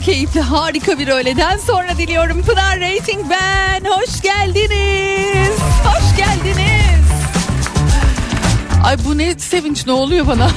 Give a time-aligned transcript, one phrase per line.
[0.00, 2.42] Keyifli, harika bir öğleden sonra diliyorum.
[2.42, 3.84] Pınar Rating ben.
[3.84, 5.58] Hoş geldiniz.
[5.84, 7.08] Hoş geldiniz.
[8.84, 10.50] Ay bu ne sevinç ne oluyor bana?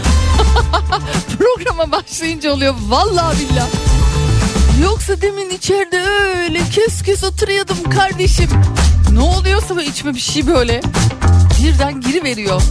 [1.40, 2.76] Programa başlayınca oluyor.
[2.88, 3.68] Vallahi billah.
[4.84, 8.50] Yoksa demin içeride öyle kes kes oturuyordum kardeşim.
[9.12, 10.82] Ne oluyorsa içime bir şey böyle
[11.64, 12.62] birden giri veriyor.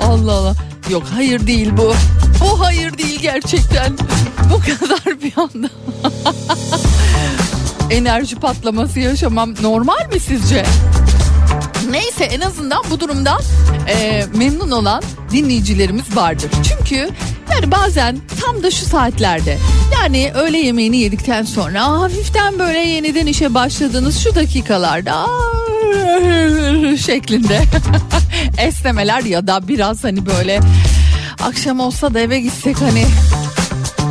[0.00, 0.54] Allah Allah.
[0.90, 1.94] Yok hayır değil bu.
[2.40, 3.92] Bu hayır değil gerçekten.
[4.50, 5.70] Bu kadar bir anda.
[7.90, 10.64] Enerji patlaması yaşamam normal mi sizce?
[11.90, 13.40] Neyse en azından bu durumdan
[13.88, 15.02] e, memnun olan
[15.32, 16.50] dinleyicilerimiz vardır.
[16.68, 17.08] Çünkü
[17.52, 19.58] yani bazen tam da şu saatlerde
[19.94, 25.26] yani öğle yemeğini yedikten sonra hafiften böyle yeniden işe başladığınız şu dakikalarda
[26.96, 27.60] şeklinde
[28.58, 30.60] esnemeler ya da biraz hani böyle
[31.44, 33.06] akşam olsa da eve gitsek hani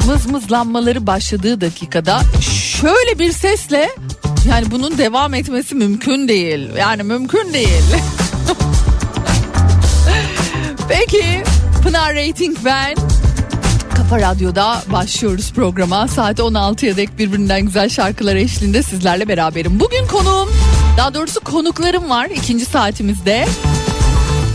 [0.07, 3.89] mızmızlanmaları başladığı dakikada şöyle bir sesle
[4.49, 6.69] yani bunun devam etmesi mümkün değil.
[6.77, 7.83] Yani mümkün değil.
[10.89, 11.43] Peki
[11.83, 12.95] Pınar Rating ben.
[13.95, 16.07] Kafa Radyo'da başlıyoruz programa.
[16.07, 19.79] Saat 16'ya dek birbirinden güzel şarkılar eşliğinde sizlerle beraberim.
[19.79, 20.49] Bugün konuğum,
[20.97, 23.47] daha doğrusu konuklarım var ikinci saatimizde.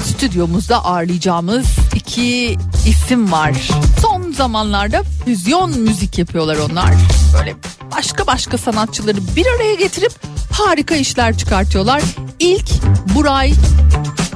[0.04, 2.56] stüdyomuzda ağırlayacağımız iki
[2.88, 3.68] isim var.
[4.02, 6.94] Son zamanlarda füzyon müzik yapıyorlar onlar.
[7.34, 7.54] Böyle
[7.96, 10.12] başka başka sanatçıları bir araya getirip
[10.52, 12.02] harika işler çıkartıyorlar.
[12.38, 12.70] İlk
[13.14, 13.52] Buray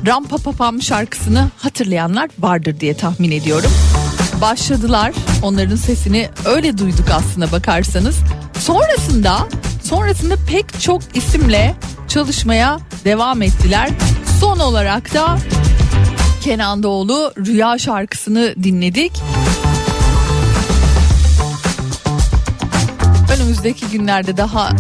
[0.07, 3.71] Rampapapam şarkısını hatırlayanlar vardır diye tahmin ediyorum.
[4.41, 5.13] Başladılar
[5.43, 8.17] onların sesini öyle duyduk aslında bakarsanız.
[8.59, 9.49] Sonrasında
[9.85, 11.75] sonrasında pek çok isimle
[12.09, 13.91] çalışmaya devam ettiler.
[14.41, 15.39] Son olarak da
[16.43, 19.13] Kenan Doğulu Rüya şarkısını dinledik.
[23.35, 24.71] Önümüzdeki günlerde daha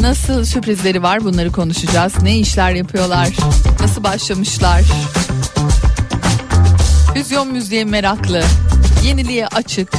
[0.00, 2.22] nasıl sürprizleri var bunları konuşacağız.
[2.22, 3.28] Ne işler yapıyorlar?
[3.80, 4.82] Nasıl başlamışlar?
[7.14, 8.42] Füzyon müziğe meraklı,
[9.04, 9.92] yeniliğe açık.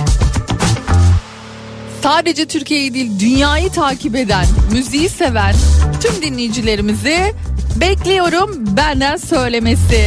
[2.03, 5.56] Sadece Türkiye'yi değil dünyayı takip eden, müziği seven
[6.01, 7.33] tüm dinleyicilerimizi
[7.75, 10.01] bekliyorum benden söylemesi.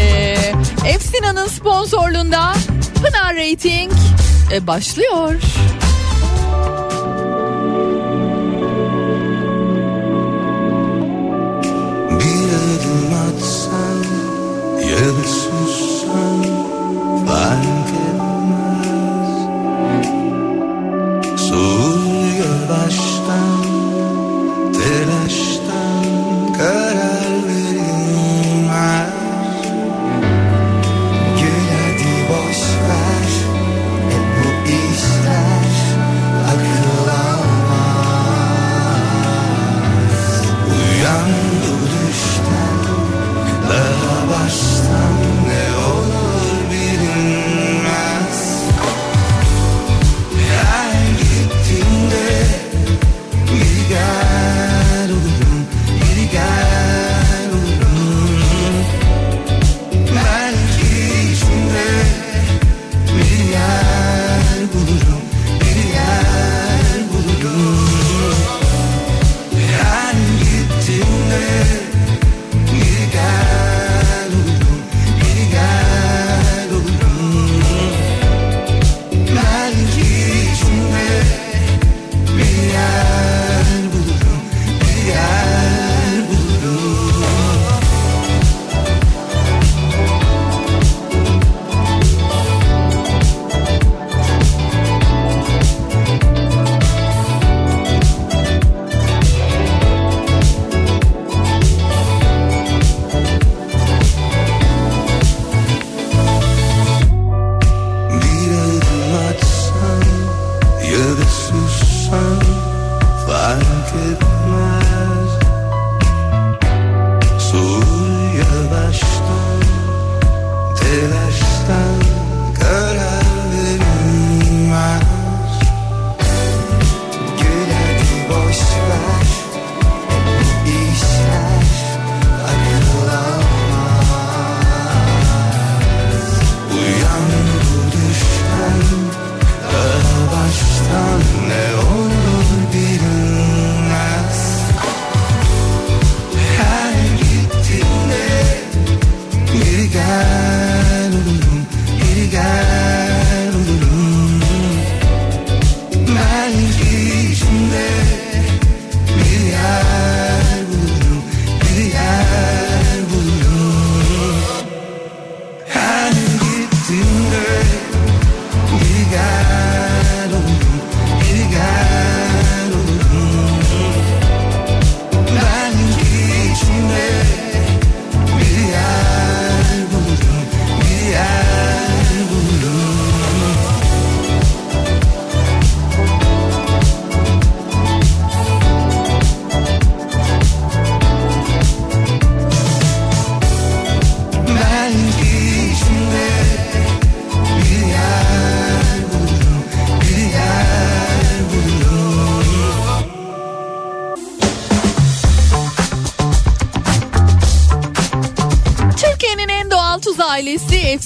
[0.87, 2.55] Efsina'nın sponsorluğunda
[2.95, 3.93] Pınar Rating
[4.53, 5.35] e, başlıyor.
[12.11, 14.05] Bir adım atsan
[14.81, 15.54] ya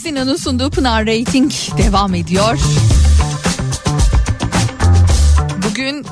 [0.08, 2.58] Efsina'nın sunduğu Pınar Rating devam ediyor.
[5.68, 6.06] Bugün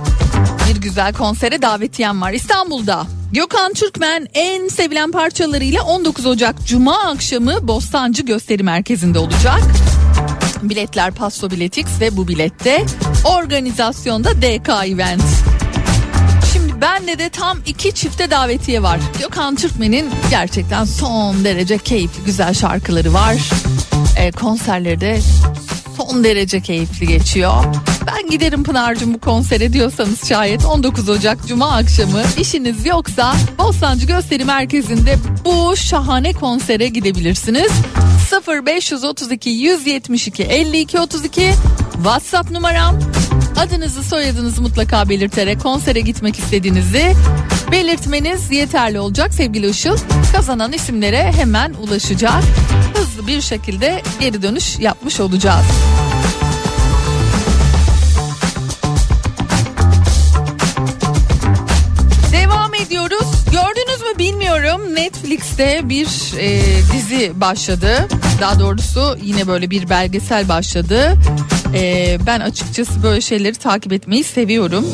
[0.69, 3.07] bir güzel konsere davetiyem var İstanbul'da.
[3.33, 9.63] Gökhan Türkmen en sevilen parçalarıyla 19 Ocak Cuma akşamı Bostancı Gösteri Merkezi'nde olacak.
[10.63, 12.87] Biletler Pasto Biletix ve bu bilette
[13.25, 15.23] organizasyonda DK Event.
[16.53, 19.01] Şimdi Bende de tam iki çifte davetiye var.
[19.21, 23.37] Gökhan Türkmen'in gerçekten son derece keyifli güzel şarkıları var.
[24.27, 25.19] E, konserleri de
[25.97, 27.65] son derece keyifli geçiyor.
[28.07, 34.45] Ben giderim Pınar'cığım bu konsere diyorsanız şayet 19 Ocak Cuma akşamı işiniz yoksa Bostancı Gösteri
[34.45, 37.73] Merkezi'nde bu şahane konsere gidebilirsiniz.
[38.49, 41.53] 0532 172 52 32
[41.95, 42.99] WhatsApp numaram
[43.57, 47.13] adınızı soyadınızı mutlaka belirterek konsere gitmek istediğinizi
[47.73, 49.99] belirtmeniz yeterli olacak sevgili Işıl.
[50.33, 52.43] Kazanan isimlere hemen ulaşacak.
[52.95, 55.67] Hızlı bir şekilde geri dönüş yapmış olacağız.
[62.33, 63.27] Devam ediyoruz.
[63.53, 64.95] Gördünüz mü bilmiyorum.
[64.95, 66.07] Netflix'te bir
[66.39, 66.61] e,
[66.93, 68.09] dizi başladı.
[68.41, 71.15] Daha doğrusu yine böyle bir belgesel başladı.
[71.75, 74.87] E, ben açıkçası böyle şeyleri takip etmeyi seviyorum.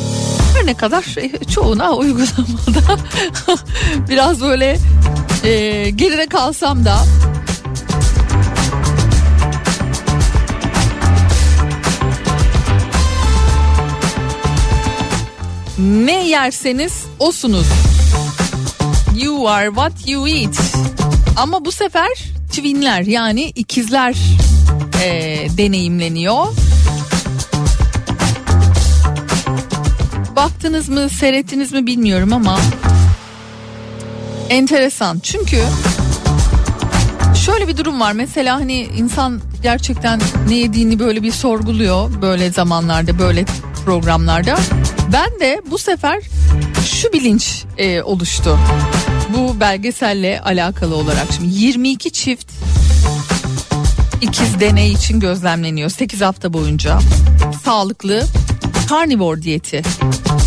[0.62, 2.98] Her ne kadar e, çoğuna uygulamada
[4.08, 4.78] biraz böyle
[5.44, 7.04] e, geride kalsam da
[15.78, 17.66] ne yerseniz osunuz.
[19.16, 20.60] You are what you eat.
[21.36, 22.08] Ama bu sefer
[22.50, 24.16] twinler yani ikizler
[25.04, 26.46] e, deneyimleniyor.
[30.36, 32.58] Baktınız mı seyrettiniz mi bilmiyorum ama
[34.50, 35.18] enteresan.
[35.18, 35.62] Çünkü
[37.46, 38.12] şöyle bir durum var.
[38.12, 43.44] Mesela hani insan gerçekten ne yediğini böyle bir sorguluyor böyle zamanlarda böyle
[43.84, 44.58] programlarda.
[45.12, 46.22] Ben de bu sefer
[46.86, 48.58] şu bilinç e, oluştu.
[49.36, 52.52] Bu belgeselle alakalı olarak şimdi 22 çift
[54.20, 56.98] ikiz deney için gözlemleniyor 8 hafta boyunca.
[57.64, 58.22] Sağlıklı
[58.92, 59.82] karnivor diyeti.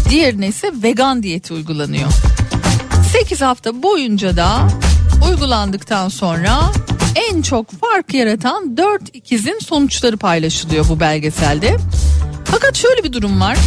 [0.09, 2.09] Diğerine ise vegan diyeti uygulanıyor.
[3.11, 4.67] 8 hafta boyunca da
[5.29, 6.59] uygulandıktan sonra
[7.15, 11.77] en çok fark yaratan 4 ikizin sonuçları paylaşılıyor bu belgeselde.
[12.45, 13.57] Fakat şöyle bir durum var.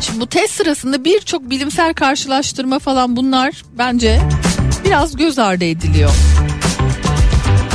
[0.00, 4.20] Şimdi bu test sırasında birçok bilimsel karşılaştırma falan bunlar bence
[4.84, 6.10] biraz göz ardı ediliyor.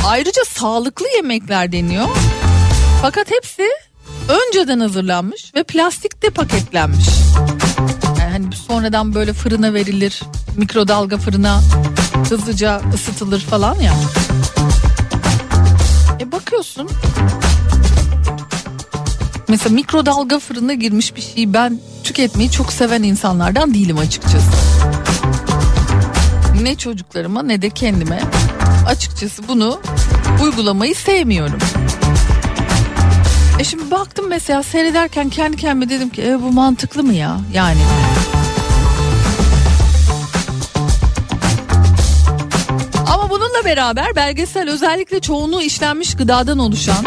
[0.06, 2.08] Ayrıca sağlıklı yemekler deniyor.
[3.02, 3.68] Fakat hepsi
[4.28, 7.08] önceden hazırlanmış ve plastikte paketlenmiş.
[8.18, 10.20] Yani hani sonradan böyle fırına verilir,
[10.56, 11.60] mikrodalga fırına
[12.28, 13.94] hızlıca ısıtılır falan ya.
[16.20, 16.90] E bakıyorsun
[19.48, 24.50] Mesela mikrodalga fırına girmiş bir şeyi ben tüketmeyi çok seven insanlardan değilim açıkçası.
[26.62, 28.20] Ne çocuklarıma ne de kendime
[28.86, 29.80] açıkçası bunu
[30.42, 31.58] uygulamayı sevmiyorum.
[33.58, 37.80] E şimdi baktım mesela seyrederken kendi kendime dedim ki e, bu mantıklı mı ya yani.
[43.06, 47.04] Ama bununla beraber belgesel özellikle çoğunluğu işlenmiş gıdadan oluşan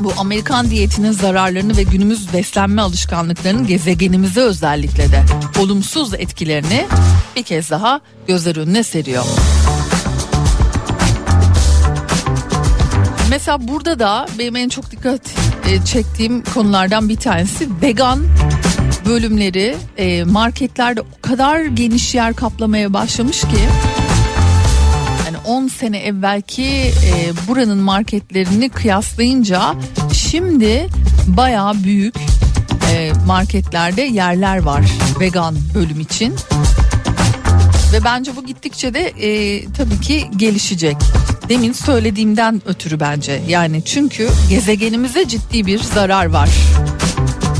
[0.00, 5.22] bu Amerikan diyetinin zararlarını ve günümüz beslenme alışkanlıklarının gezegenimize özellikle de
[5.60, 6.86] olumsuz etkilerini
[7.36, 9.24] bir kez daha gözler önüne seriyor.
[13.30, 15.20] Mesela burada da benim en çok dikkat
[15.68, 18.20] e, çektiğim konulardan bir tanesi vegan
[19.06, 23.58] bölümleri e, marketlerde o kadar geniş yer kaplamaya başlamış ki
[25.24, 26.92] yani 10 sene evvelki e,
[27.48, 29.74] buranın marketlerini kıyaslayınca
[30.12, 30.86] şimdi
[31.26, 32.14] bayağı büyük
[32.92, 34.84] e, marketlerde yerler var
[35.20, 36.34] vegan bölüm için.
[37.92, 39.12] Ve bence bu gittikçe de
[39.76, 40.96] tabii ki gelişecek.
[41.48, 43.42] Demin söylediğimden ötürü bence.
[43.48, 46.48] Yani çünkü gezegenimize ciddi bir zarar var.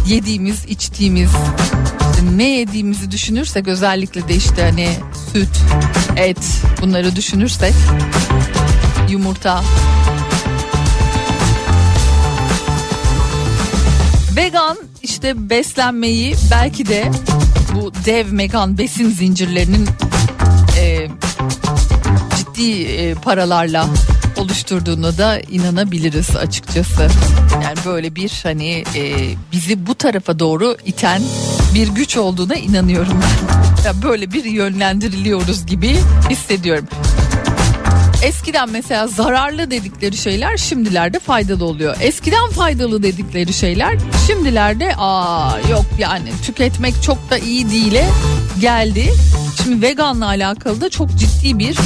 [0.08, 1.30] Yediğimiz, içtiğimiz,
[2.36, 4.88] ne yediğimizi düşünürsek özellikle de işte hani
[5.32, 5.48] süt,
[6.16, 7.74] et bunları düşünürsek
[9.10, 9.62] yumurta
[14.36, 17.10] vegan işte beslenmeyi belki de
[17.74, 19.88] bu dev vegan besin zincirlerinin
[22.56, 23.86] ciddi e, paralarla
[24.36, 27.08] oluşturduğuna da inanabiliriz açıkçası.
[27.62, 31.22] Yani böyle bir hani e, bizi bu tarafa doğru iten
[31.74, 33.84] bir güç olduğuna inanıyorum ben.
[33.84, 35.96] Ya böyle bir yönlendiriliyoruz gibi
[36.30, 36.88] hissediyorum.
[38.22, 41.96] Eskiden mesela zararlı dedikleri şeyler şimdilerde faydalı oluyor.
[42.00, 48.08] Eskiden faydalı dedikleri şeyler şimdilerde aa yok yani tüketmek çok da iyi değil'e
[48.60, 49.12] geldi.
[49.62, 51.76] Şimdi veganla alakalı da çok ciddi bir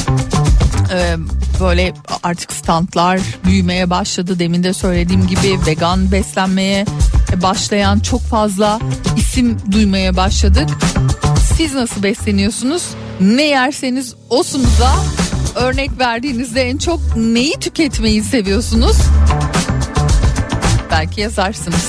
[0.93, 1.17] e,
[1.61, 1.93] böyle
[2.23, 4.39] artık standlar büyümeye başladı.
[4.39, 6.87] Demin de söylediğim gibi vegan beslenmeye
[7.43, 8.81] başlayan çok fazla
[9.17, 10.69] isim duymaya başladık.
[11.57, 12.83] Siz nasıl besleniyorsunuz?
[13.21, 14.95] Ne yerseniz osunuza
[15.55, 18.97] örnek verdiğinizde en çok neyi tüketmeyi seviyorsunuz?
[20.91, 21.89] Belki yazarsınız.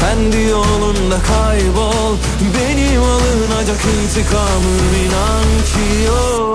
[0.00, 2.16] Kendi yolunda kaybol
[2.54, 6.48] Benim alınacak intikamım inan ki yok.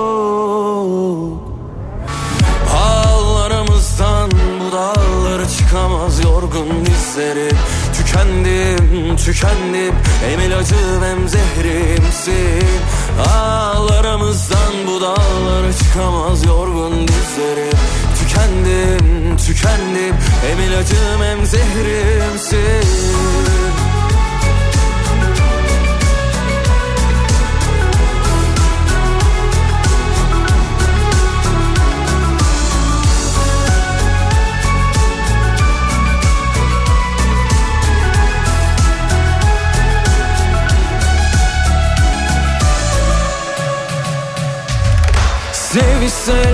[2.74, 7.48] Ağlarımızdan bu dağlara çıkamaz yorgun dizleri.
[7.96, 12.68] Tükendim, tükendim Hem ilacım hem zehrimsin
[13.34, 17.70] Ağlarımızdan bu dağlara çıkamaz yorgun dizleri
[18.34, 20.16] Tükendim, tükendim.
[20.42, 22.84] Hem ilacım hem zehrimsin
[45.52, 46.53] Sevişse ellerimiz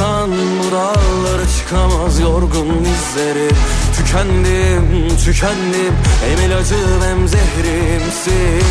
[0.00, 3.48] Ağlarımızdan bu dağlara çıkamaz yorgun izleri.
[3.96, 8.64] Tükendim, tükendim Hem ilacım hem zehrimsin.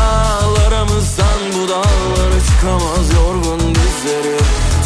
[0.00, 4.36] Ağlarımızdan bu dağlara çıkamaz yorgun dizleri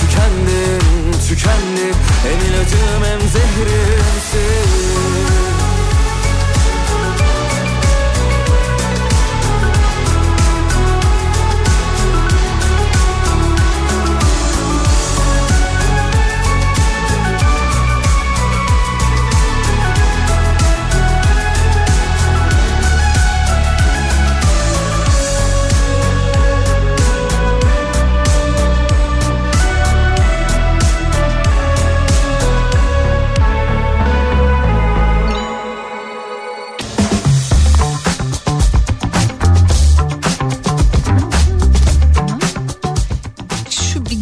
[0.01, 5.26] Tükendim, tükendim Hem ilacım hem zehrimsin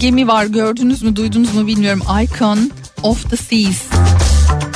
[0.04, 2.02] gemi var gördünüz mü duydunuz mu bilmiyorum.
[2.22, 2.70] Icon
[3.02, 3.82] of the Seas.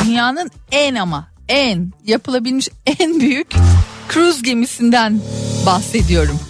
[0.05, 3.47] Dünyanın en ama en yapılabilmiş en büyük
[4.13, 5.21] cruise gemisinden
[5.67, 6.41] bahsediyorum.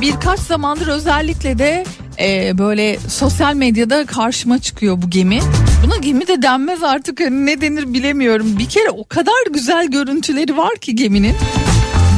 [0.00, 1.84] Birkaç zamandır özellikle de
[2.18, 5.40] e, böyle sosyal medyada karşıma çıkıyor bu gemi.
[5.86, 8.58] Buna gemi de denmez artık hani ne denir bilemiyorum.
[8.58, 11.36] Bir kere o kadar güzel görüntüleri var ki geminin.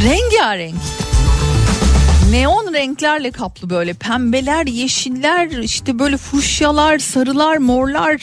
[0.05, 1.06] Rengarenk
[2.31, 8.21] neon renklerle kaplı böyle pembeler, yeşiller, işte böyle fuşyalar, sarılar, morlar.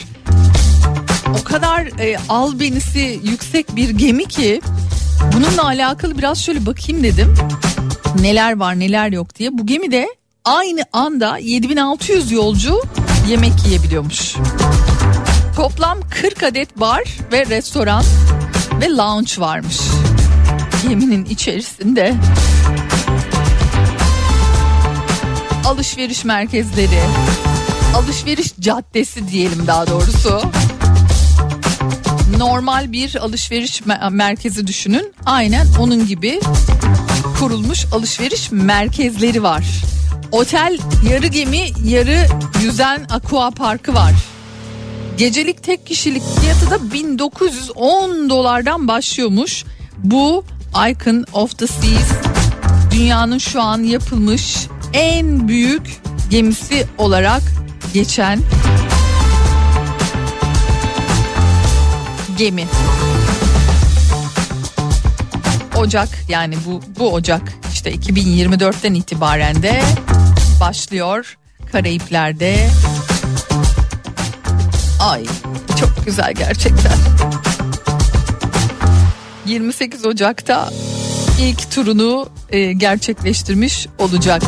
[1.40, 4.60] O kadar e, albenisi yüksek bir gemi ki
[5.32, 7.34] bununla alakalı biraz şöyle bakayım dedim.
[8.20, 9.58] Neler var neler yok diye.
[9.58, 10.08] Bu gemide
[10.44, 12.82] aynı anda 7600 yolcu
[13.28, 14.34] yemek yiyebiliyormuş.
[15.56, 18.04] Toplam 40 adet bar ve restoran
[18.80, 19.76] ve lounge varmış.
[20.88, 22.14] Geminin içerisinde
[25.64, 27.00] alışveriş merkezleri,
[27.96, 30.42] alışveriş caddesi diyelim daha doğrusu.
[32.38, 35.14] Normal bir alışveriş me- merkezi düşünün.
[35.26, 36.40] Aynen onun gibi
[37.38, 39.64] kurulmuş alışveriş merkezleri var.
[40.32, 40.78] Otel
[41.10, 42.26] yarı gemi yarı
[42.62, 44.12] yüzen aqua parkı var.
[45.18, 49.64] Gecelik tek kişilik fiyatı da 1910 dolardan başlıyormuş.
[49.98, 50.44] Bu
[50.90, 52.10] Icon of the Seas
[52.92, 54.56] dünyanın şu an yapılmış
[54.94, 55.82] en büyük
[56.30, 57.42] gemisi olarak
[57.94, 58.40] geçen
[62.38, 62.64] gemi.
[65.76, 69.82] Ocak yani bu bu Ocak işte 2024'ten itibaren de
[70.60, 71.36] başlıyor
[71.72, 72.68] Karayipler'de.
[75.00, 75.24] Ay
[75.80, 76.98] çok güzel gerçekten.
[79.46, 80.70] 28 Ocak'ta
[81.40, 84.42] ilk turunu e, gerçekleştirmiş olacak.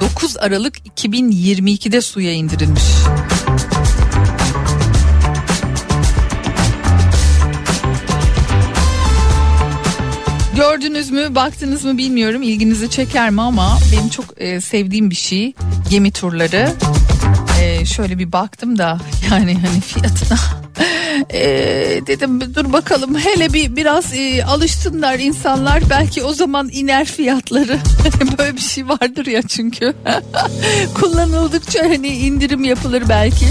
[0.00, 2.82] 9 Aralık 2022'de suya indirilmiş.
[10.56, 12.42] Gördünüz mü, baktınız mı bilmiyorum.
[12.42, 15.52] ilginizi çeker mi ama benim çok e, sevdiğim bir şey
[15.90, 16.70] gemi turları.
[17.62, 18.98] E, şöyle bir baktım da
[19.30, 20.38] yani hani fiyatına
[21.30, 21.40] e,
[22.06, 27.78] dedim dur bakalım hele bir biraz e, alışsınlar insanlar belki o zaman iner fiyatları
[28.38, 29.94] böyle bir şey vardır ya çünkü
[30.94, 33.46] kullanıldıkça hani indirim yapılır belki.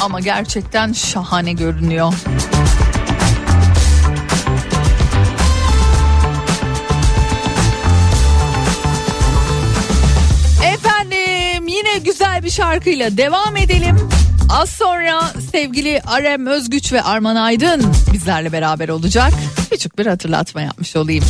[0.00, 2.12] Ama gerçekten şahane görünüyor.
[12.50, 13.96] Bir şarkıyla devam edelim.
[14.50, 17.82] Az sonra sevgili Arem Özgüç ve Arman Aydın
[18.12, 19.32] bizlerle beraber olacak.
[19.70, 21.24] Küçük bir hatırlatma yapmış olayım.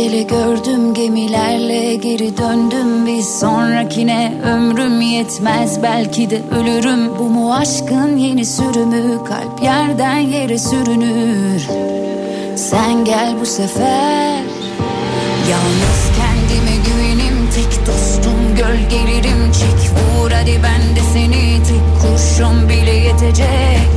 [0.00, 3.06] İskele gördüm gemilerle geri döndüm.
[3.06, 7.18] Bir sonrakine ömrüm yetmez belki de ölürüm.
[7.18, 9.24] Bu mu aşkın yeni sürümü?
[9.24, 11.62] Kalp yerden yere sürünür.
[12.56, 14.42] Sen gel bu sefer.
[15.50, 21.62] Yalnız kendime güvenim tek dostum gölgelerim çek vur hadi ben de seni.
[21.62, 23.88] Tek kurşun bile yetecek.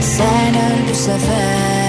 [0.00, 1.85] Sen öl bu sefer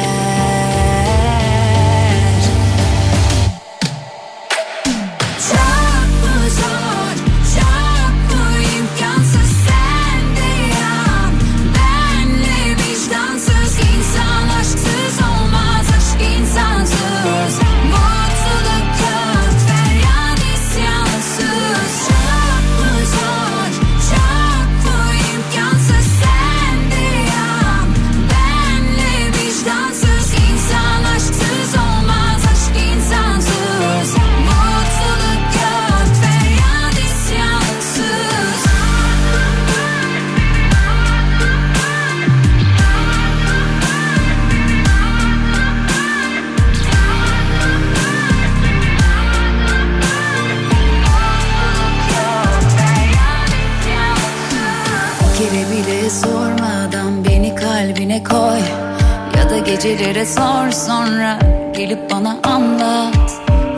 [59.88, 61.40] Gecelere sor sonra
[61.78, 63.32] gelip bana anlat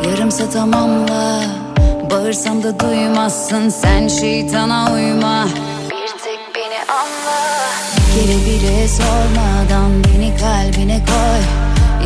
[0.08, 1.42] Yarımsa tamamla
[2.12, 3.70] Bağırsam da duymazsın.
[3.70, 5.46] Sen şeytana uyma.
[5.84, 7.40] Bir tek beni anla.
[8.14, 11.42] Kere bile sormadan beni kalbine koy.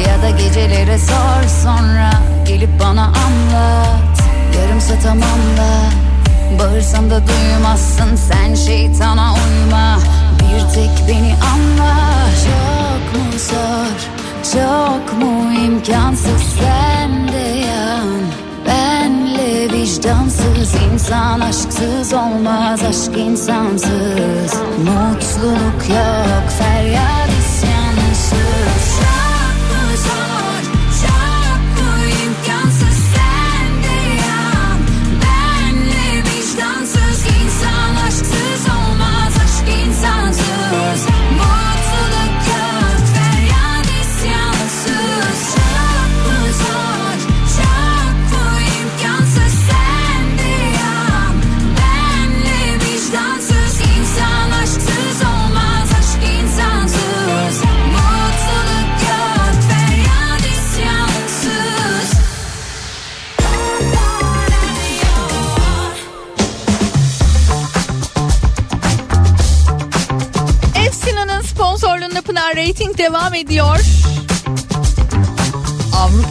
[0.06, 2.10] Ya da gecelere sor sonra
[2.48, 4.20] gelip bana anlat.
[4.60, 5.90] Yarımsa tamamla
[6.60, 8.16] Bağırsam da duymazsın.
[8.16, 10.00] Sen şeytana uyma.
[10.40, 11.96] Bir tek beni anla.
[12.44, 12.83] Çok
[13.14, 14.00] mu zor
[14.54, 18.20] çok mu imkansız sen de yan.
[18.66, 24.54] Benle vicdansız insan aşksız olmaz aşk insansız.
[24.78, 27.23] Mutluluk yok feryat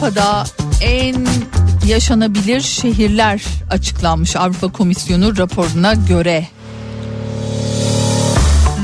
[0.03, 0.43] Avrupa'da
[0.81, 1.27] en
[1.87, 6.47] yaşanabilir şehirler açıklanmış Avrupa Komisyonu raporuna göre.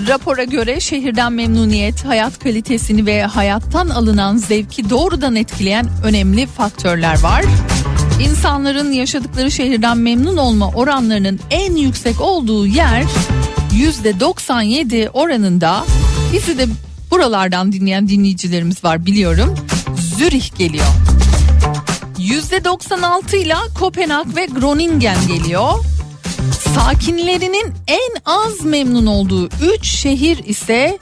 [0.08, 7.46] Rapora göre şehirden memnuniyet, hayat kalitesini ve hayattan alınan zevki doğrudan etkileyen önemli faktörler var.
[8.24, 13.04] İnsanların yaşadıkları şehirden memnun olma oranlarının en yüksek olduğu yer
[13.74, 15.86] %97 oranında
[16.34, 16.66] bizi de
[17.12, 19.56] buralardan dinleyen dinleyicilerimiz var biliyorum.
[20.18, 21.09] Zürih geliyor.
[22.30, 25.74] %96 ile Kopenhag ve Groningen geliyor.
[26.76, 31.00] Sakinlerinin en az memnun olduğu 3 şehir ise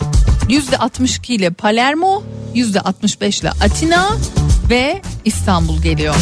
[0.49, 2.23] %62 ile Palermo,
[2.55, 4.17] %65 ile Atina,
[4.69, 6.15] ve İstanbul geliyor.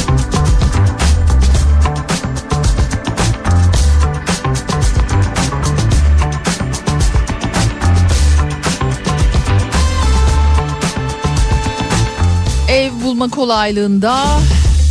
[12.70, 14.40] Ev bulma kolaylığında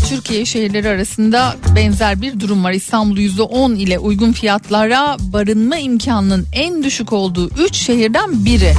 [0.08, 2.72] Türkiye şehirleri arasında benzer bir durum var.
[2.72, 8.74] İstanbul %10 ile uygun fiyatlara barınma imkanının en düşük olduğu 3 şehirden biri.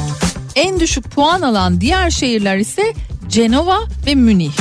[0.56, 2.94] En düşük puan alan diğer şehirler ise
[3.30, 4.52] Cenova ve Münih.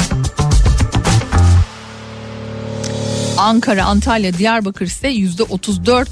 [3.38, 6.06] Ankara, Antalya, Diyarbakır ise %34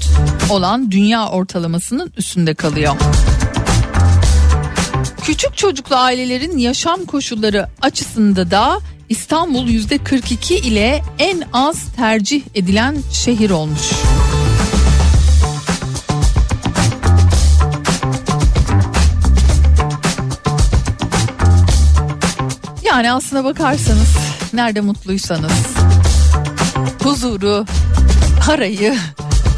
[0.49, 2.95] olan dünya ortalamasının üstünde kalıyor.
[5.23, 8.79] Küçük çocuklu ailelerin yaşam koşulları açısında da
[9.13, 13.81] İstanbul %42 ile en az tercih edilen şehir olmuş.
[22.83, 24.17] Yani aslına bakarsanız
[24.53, 25.75] nerede mutluysanız
[27.03, 27.65] huzuru,
[28.45, 28.95] parayı,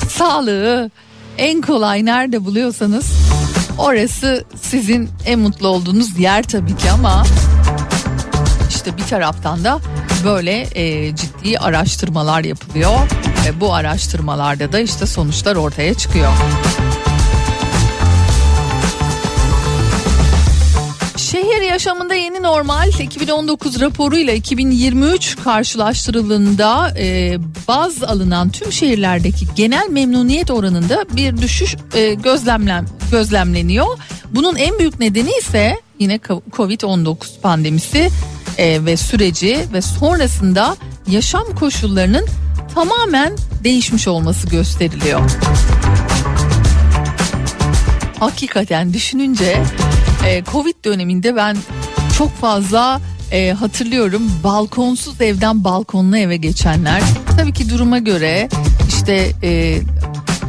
[0.09, 0.91] sağlığı
[1.37, 3.05] en kolay nerede buluyorsanız
[3.77, 7.23] orası sizin en mutlu olduğunuz yer tabii ki ama
[8.85, 9.79] işte bir taraftan da
[10.25, 12.91] böyle e, ciddi araştırmalar yapılıyor
[13.47, 16.31] ve bu araştırmalarda da işte sonuçlar ortaya çıkıyor.
[21.17, 30.51] Şehir yaşamında yeni normal 2019 raporuyla 2023 karşılaştırıldığında e, baz alınan tüm şehirlerdeki genel memnuniyet
[30.51, 33.87] oranında bir düşüş e, gözlemlen gözlemleniyor.
[34.31, 36.15] Bunun en büyük nedeni ise yine
[36.51, 38.09] Covid-19 pandemisi
[38.57, 42.25] e, ve süreci ve sonrasında yaşam koşullarının
[42.75, 45.21] tamamen değişmiş olması gösteriliyor.
[48.19, 49.63] Hakikaten düşününce
[50.27, 51.57] e, Covid döneminde ben
[52.17, 57.01] çok fazla e, hatırlıyorum balkonsuz evden balkonlu eve geçenler.
[57.37, 58.49] Tabii ki duruma göre
[58.87, 59.81] işte e,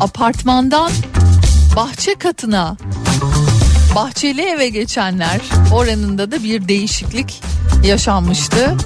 [0.00, 0.90] apartmandan
[1.76, 2.76] bahçe katına
[3.96, 5.40] bahçeli eve geçenler
[5.74, 7.40] oranında da bir değişiklik
[7.84, 8.76] yaşanmıştı.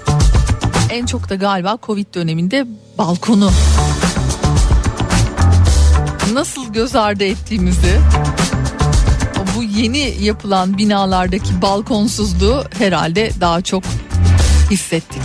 [0.91, 2.67] En çok da galiba Covid döneminde
[2.99, 3.51] balkonu
[6.33, 8.01] nasıl göz ardı ettiğimizi
[9.57, 13.83] bu yeni yapılan binalardaki balkonsuzluğu herhalde daha çok
[14.71, 15.23] hissettik.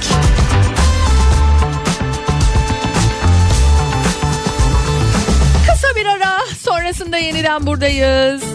[5.72, 8.55] Kısa bir ara sonrasında yeniden buradayız.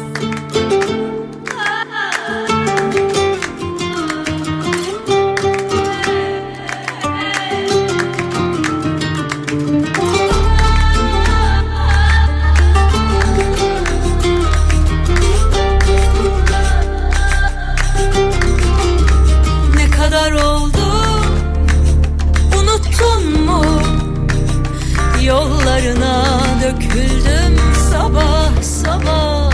[26.61, 27.59] döküldüm
[27.91, 29.51] sabah sabah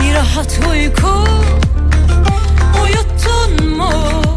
[0.00, 1.24] Bir rahat uyku
[2.82, 4.29] uyuttun mu?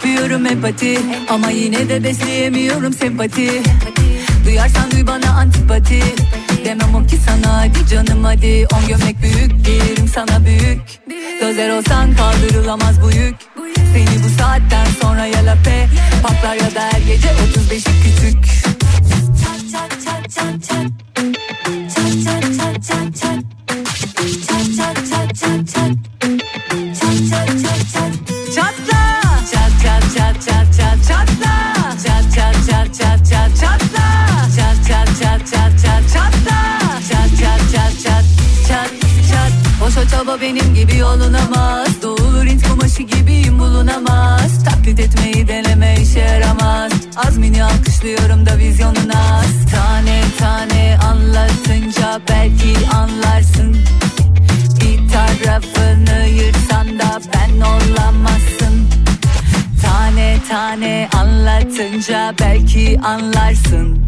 [0.00, 3.62] Yapıyorum empati ama yine de besleyemiyorum sempati.
[4.44, 6.02] Duyarsan duy bana antipati.
[6.64, 8.66] Demem o ki sana hadi canım hadi.
[8.72, 10.80] On gömlek büyük giyerim sana büyük.
[11.40, 13.34] Gözler olsan kaldırılamaz bu yük.
[13.92, 15.88] Seni bu saatten sonra ya lape
[16.22, 18.44] Patlar ya da her gece 35'i küçük.
[19.44, 20.99] Çat çat çat çat Çat
[40.30, 44.64] Boşa çaba benim gibi yolunamaz Doğulur int kumaşı gibiyim bulunamaz.
[44.64, 46.92] Taklit etmeyi deneme işe yaramaz.
[47.16, 49.42] Azmini alkışlıyorum da vizyonuna.
[49.74, 53.76] Tane tane anlatınca belki anlarsın.
[54.80, 58.88] Bir tarafını yırtsan da ben olamazsın.
[59.82, 63.98] Tane tane anlatınca belki anlarsın.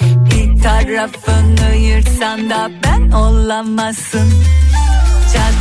[0.00, 4.30] Bir tarafını yırtsan da ben olamazsın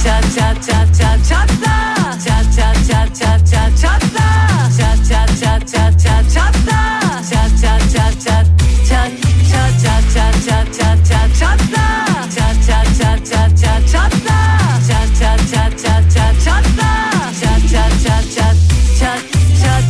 [0.03, 1.75] Çat çat çat çat çat çatla
[2.25, 4.27] Çat çat çat çat çat çatla
[4.77, 8.45] Çat çat çat çat çat çatla Çat çat çat çat
[8.89, 9.11] çat
[9.51, 14.39] çat çat çat çat çat çat çatla Çat çat çat çat çat çatla
[14.87, 16.91] Çat çat çat çat çat çatla
[17.41, 18.55] Çat çat çat çat
[18.99, 19.19] çat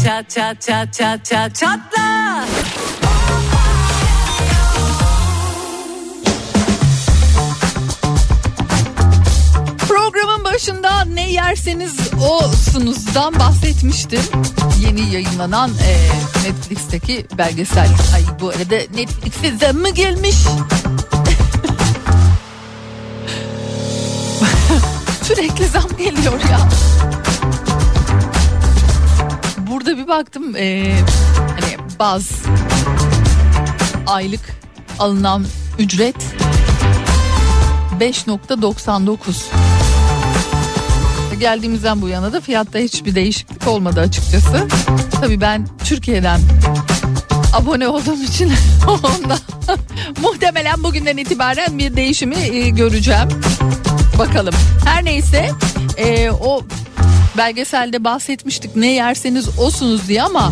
[0.03, 2.09] çat çat çat çat çat çat çatla
[10.59, 11.93] başında ne yerseniz
[12.29, 14.21] osunuzdan bahsetmiştim.
[14.79, 16.09] Yeni yayınlanan e,
[16.47, 17.89] Netflix'teki belgesel.
[18.15, 20.35] Ay bu arada Netflix'e zam mı gelmiş?
[25.23, 26.69] Sürekli zam geliyor ya.
[29.57, 30.95] Burada bir baktım e,
[31.35, 32.29] hani baz
[34.07, 34.41] aylık
[34.99, 35.45] alınan
[35.79, 36.15] ücret
[37.99, 39.78] 5.99
[41.39, 44.67] geldiğimizden bu yana da fiyatta hiçbir değişiklik olmadı açıkçası.
[45.21, 46.41] Tabii ben Türkiye'den
[47.54, 48.52] abone olduğum için
[48.88, 49.38] onda
[50.21, 53.30] muhtemelen bugünden itibaren bir değişimi e, göreceğim.
[54.17, 54.54] Bakalım.
[54.86, 55.49] Her neyse
[55.97, 56.62] e, o
[57.38, 60.52] belgeselde bahsetmiştik ne yerseniz osunuz diye ama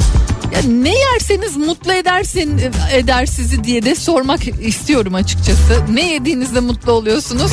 [0.53, 2.61] ya ne yerseniz mutlu edersin
[2.93, 5.81] eder sizi diye de sormak istiyorum açıkçası.
[5.93, 7.51] Ne yediğinizde mutlu oluyorsunuz?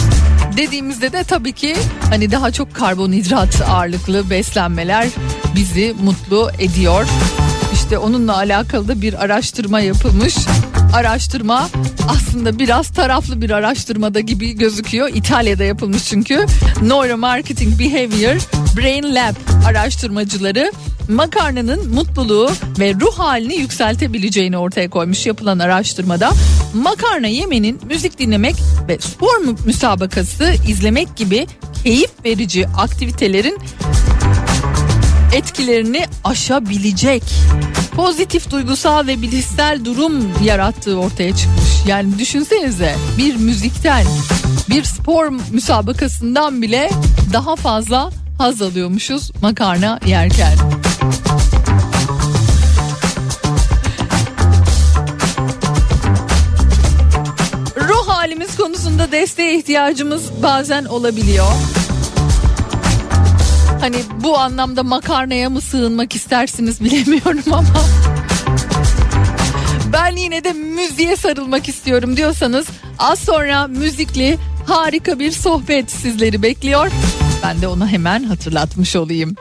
[0.57, 1.77] Dediğimizde de tabii ki
[2.11, 5.09] hani daha çok karbonhidrat ağırlıklı beslenmeler
[5.57, 7.07] bizi mutlu ediyor.
[7.73, 10.37] İşte onunla alakalı da bir araştırma yapılmış.
[10.95, 11.69] Araştırma
[12.09, 15.09] aslında biraz taraflı bir araştırmada gibi gözüküyor.
[15.15, 16.47] İtalya'da yapılmış çünkü.
[16.83, 18.41] Neuromarketing Behavior
[18.77, 19.35] Brain Lab
[19.67, 20.73] araştırmacıları
[21.09, 26.31] makarnanın mutluluğu ve ruh halini yükseltebileceğini ortaya koymuş yapılan araştırmada.
[26.75, 28.57] Makarna yemenin müzik dinlemek
[28.89, 31.47] ve spor mü- müsabakası izlemek gibi
[31.85, 33.59] keyif verici aktivitelerin
[35.33, 37.23] etkilerini aşabilecek
[37.97, 41.87] pozitif duygusal ve bilişsel durum yarattığı ortaya çıkmış.
[41.87, 44.07] Yani düşünsenize bir müzikten,
[44.69, 46.91] bir spor müsabakasından bile
[47.33, 50.59] daha fazla haz alıyormuşuz makarna yerken.
[57.77, 61.53] Ruh halimiz konusunda desteğe ihtiyacımız bazen olabiliyor.
[63.85, 67.65] Hani bu anlamda makarnaya mı sığınmak istersiniz bilemiyorum ama
[69.93, 72.67] ben yine de müziğe sarılmak istiyorum diyorsanız
[72.99, 76.91] az sonra müzikli harika bir sohbet sizleri bekliyor.
[77.43, 79.37] Ben de onu hemen hatırlatmış olayım.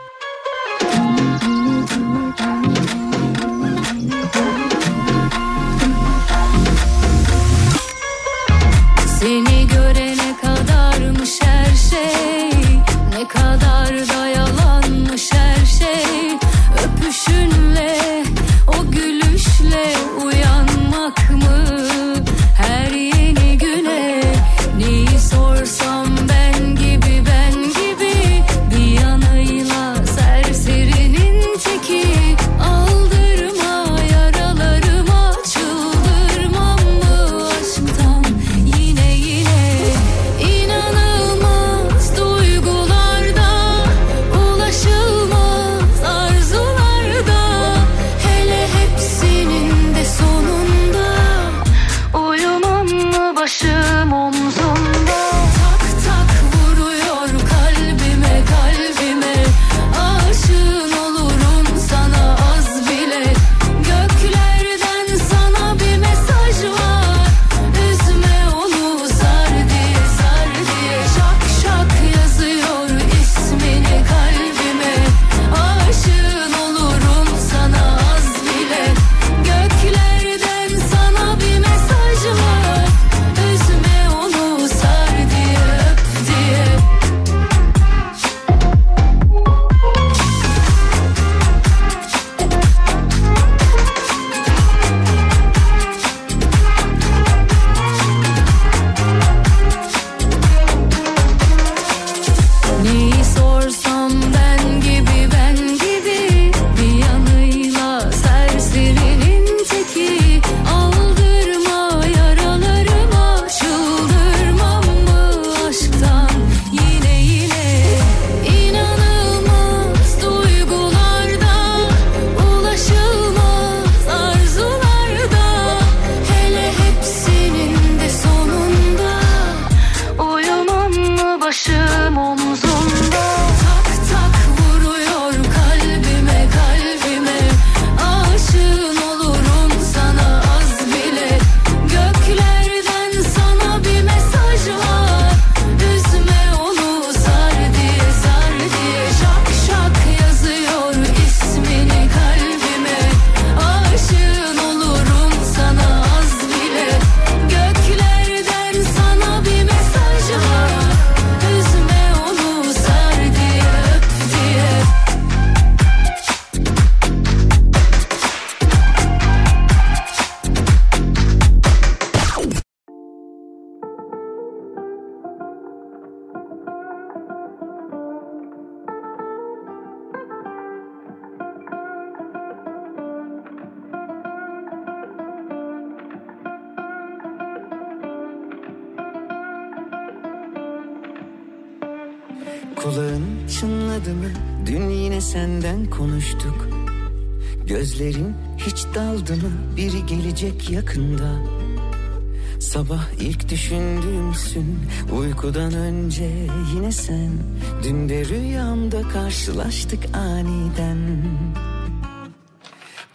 [209.53, 210.97] karşılaştık aniden.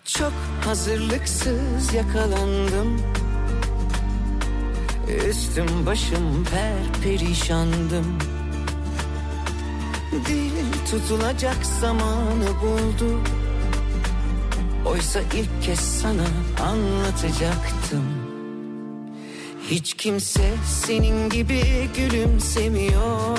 [0.05, 0.33] Çok
[0.65, 3.03] hazırlıksız yakalandım.
[5.29, 8.19] Üstüm başım per perişandım
[10.27, 10.53] Dil
[10.91, 13.21] tutulacak zamanı buldu.
[14.87, 16.27] Oysa ilk kez sana
[16.63, 18.05] anlatacaktım.
[19.71, 21.63] Hiç kimse senin gibi
[21.97, 23.39] gülümsemiyor.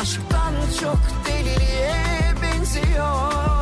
[0.00, 3.55] Aşktan çok deliliğe benziyor.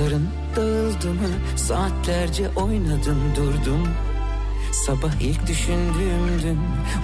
[0.00, 1.28] Saçların dağıldı mı?
[1.56, 3.88] Saatlerce oynadın durdum
[4.72, 6.58] Sabah ilk düşündüğümdün.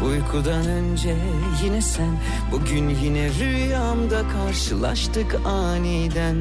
[0.07, 1.17] Uykudan önce
[1.65, 2.19] yine sen.
[2.53, 6.37] Bugün yine rüyamda karşılaştık aniden.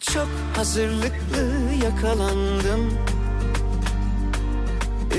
[0.00, 1.52] Çok hazırlıklı
[1.84, 2.92] yakalandım.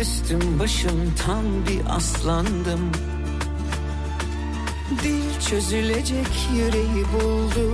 [0.02, 2.92] Üstüm başım tam bir aslandım.
[5.04, 7.74] Dil çözülecek yüreği buldu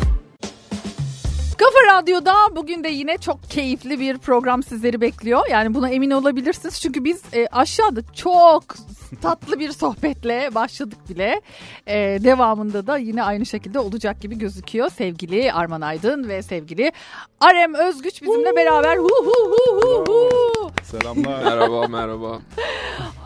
[1.97, 5.41] Radyo'da bugün de yine çok keyifli bir program sizleri bekliyor.
[5.49, 6.81] Yani buna emin olabilirsiniz.
[6.81, 8.63] Çünkü biz e, aşağıda çok
[9.21, 11.41] tatlı bir sohbetle başladık bile.
[11.87, 14.89] E, devamında da yine aynı şekilde olacak gibi gözüküyor.
[14.89, 16.91] Sevgili Arman Aydın ve sevgili
[17.39, 18.97] Arem Özgüç bizimle beraber.
[18.97, 20.71] Hu hu hu hu hu.
[20.83, 21.43] Selamlar.
[21.43, 22.39] Merhaba merhaba.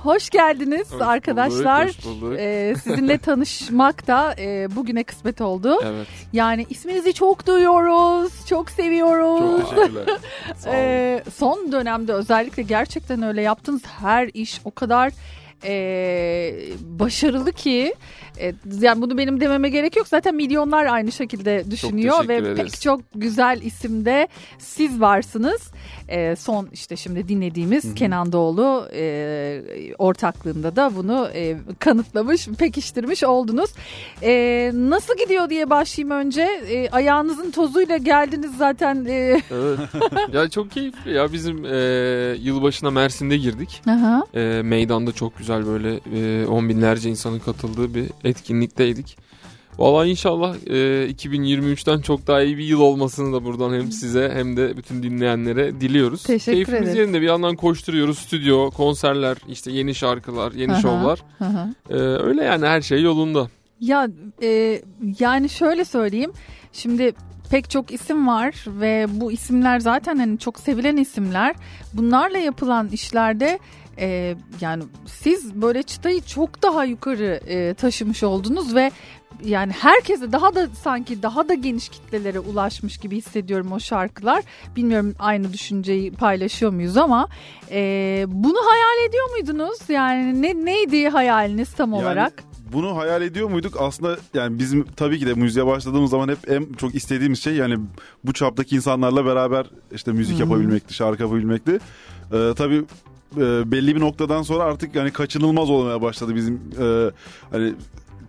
[0.04, 1.88] Hoş geldiniz Hoş arkadaşlar.
[1.88, 2.40] bulduk, hoş bulduk.
[2.40, 5.80] E, sizinle tanışmak da e, bugüne kısmet oldu.
[5.86, 6.08] Evet.
[6.34, 9.62] Yani isminizi çok duyuyoruz, çok seviyoruz.
[9.62, 10.06] Çok teşekkürler.
[10.68, 15.12] Ee, son dönemde özellikle gerçekten öyle yaptığınız her iş o kadar
[15.64, 17.96] ee, başarılı ki
[18.40, 22.58] e, yani bunu benim dememe gerek yok zaten milyonlar aynı şekilde düşünüyor ve ederiz.
[22.58, 24.28] pek çok güzel isimde
[24.60, 25.62] siz varsınız.
[26.10, 29.62] Ee, son işte şimdi dinlediğimiz Kenan Doğulu e,
[29.98, 33.70] ortaklığında da bunu e, kanıtlamış, pekiştirmiş oldunuz.
[34.24, 36.42] E, nasıl gidiyor diye başlayayım önce.
[36.70, 39.06] E, ayağınızın tozuyla geldiniz zaten.
[39.06, 39.80] E, Evet.
[40.34, 41.76] ya çok keyifli ya bizim e,
[42.42, 43.82] yılbaşına Mersin'de girdik.
[43.90, 44.24] aha.
[44.34, 49.18] E, meydanda çok güzel böyle e, on binlerce insanın katıldığı bir etkinlikteydik.
[49.78, 54.58] Valla inşallah e, 2023'ten çok daha iyi bir yıl olmasını da buradan hem size hem
[54.58, 56.24] de bütün dinleyenlere diliyoruz.
[56.24, 56.98] Teşekkür Keyfimiz ederiz.
[56.98, 58.20] yerinde bir yandan koşturuyoruz.
[58.20, 60.82] Stüdyo, konserler, işte yeni şarkılar, yeni Aha.
[60.82, 61.20] şovlar.
[61.40, 61.70] Aha.
[61.90, 63.48] E, öyle yani her şey yolunda.
[63.80, 64.08] Ya
[64.44, 64.82] e,
[65.20, 66.32] yani şöyle söyleyeyim.
[66.74, 67.14] Şimdi
[67.50, 71.56] pek çok isim var ve bu isimler zaten hani çok sevilen isimler.
[71.94, 73.60] Bunlarla yapılan işlerde
[74.00, 78.92] e, yani siz böyle çıtayı çok daha yukarı e, taşımış oldunuz ve
[79.44, 84.44] yani herkese daha da sanki daha da geniş kitlelere ulaşmış gibi hissediyorum o şarkılar.
[84.76, 87.28] Bilmiyorum aynı düşünceyi paylaşıyor muyuz ama
[87.72, 89.78] e, bunu hayal ediyor muydunuz?
[89.90, 92.44] Yani ne neydi hayaliniz tam Yani olarak?
[92.74, 93.82] Bunu hayal ediyor muyduk?
[93.82, 97.78] Aslında yani bizim tabii ki de müziğe başladığımız zaman hep en çok istediğimiz şey yani
[98.24, 101.80] bu çaptaki insanlarla beraber işte müzik yapabilmekti, şarkı yapabilmekti.
[102.34, 102.84] Ee, tabii
[103.38, 107.12] e, belli bir noktadan sonra artık yani kaçınılmaz olmaya başladı bizim e,
[107.52, 107.74] hani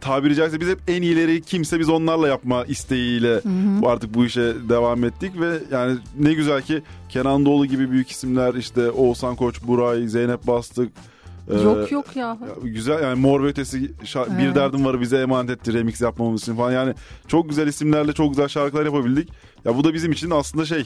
[0.00, 3.40] tabiri caizse biz hep en iyileri kimse biz onlarla yapma isteğiyle
[3.82, 8.11] bu artık bu işe devam ettik ve yani ne güzel ki Kenan Doğulu gibi büyük
[8.11, 10.92] isimler işte Oğuzhan Koç, Buray, Zeynep Bastık
[11.50, 12.38] e, Yok yok ya.
[12.62, 14.54] güzel yani Mor ve Ötesi şa- bir Evet.
[14.57, 16.94] derdim var bize emanet etti remix yapmamız için falan yani
[17.28, 19.28] çok güzel isimlerle çok güzel şarkılar yapabildik.
[19.64, 20.84] Ya bu da bizim için aslında şey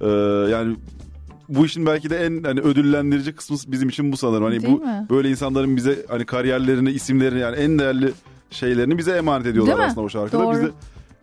[0.00, 0.08] e,
[0.50, 0.76] yani
[1.48, 4.44] bu işin belki de en hani ödüllendirici kısmı bizim için bu sanırım.
[4.44, 5.06] Hani Değil bu mi?
[5.10, 8.12] böyle insanların bize hani kariyerlerini, isimlerini yani en değerli
[8.50, 9.90] şeylerini bize emanet ediyorlar Değil mi?
[9.90, 10.44] aslında o şarkılar.
[10.44, 10.52] Doğru.
[10.54, 10.70] Biz de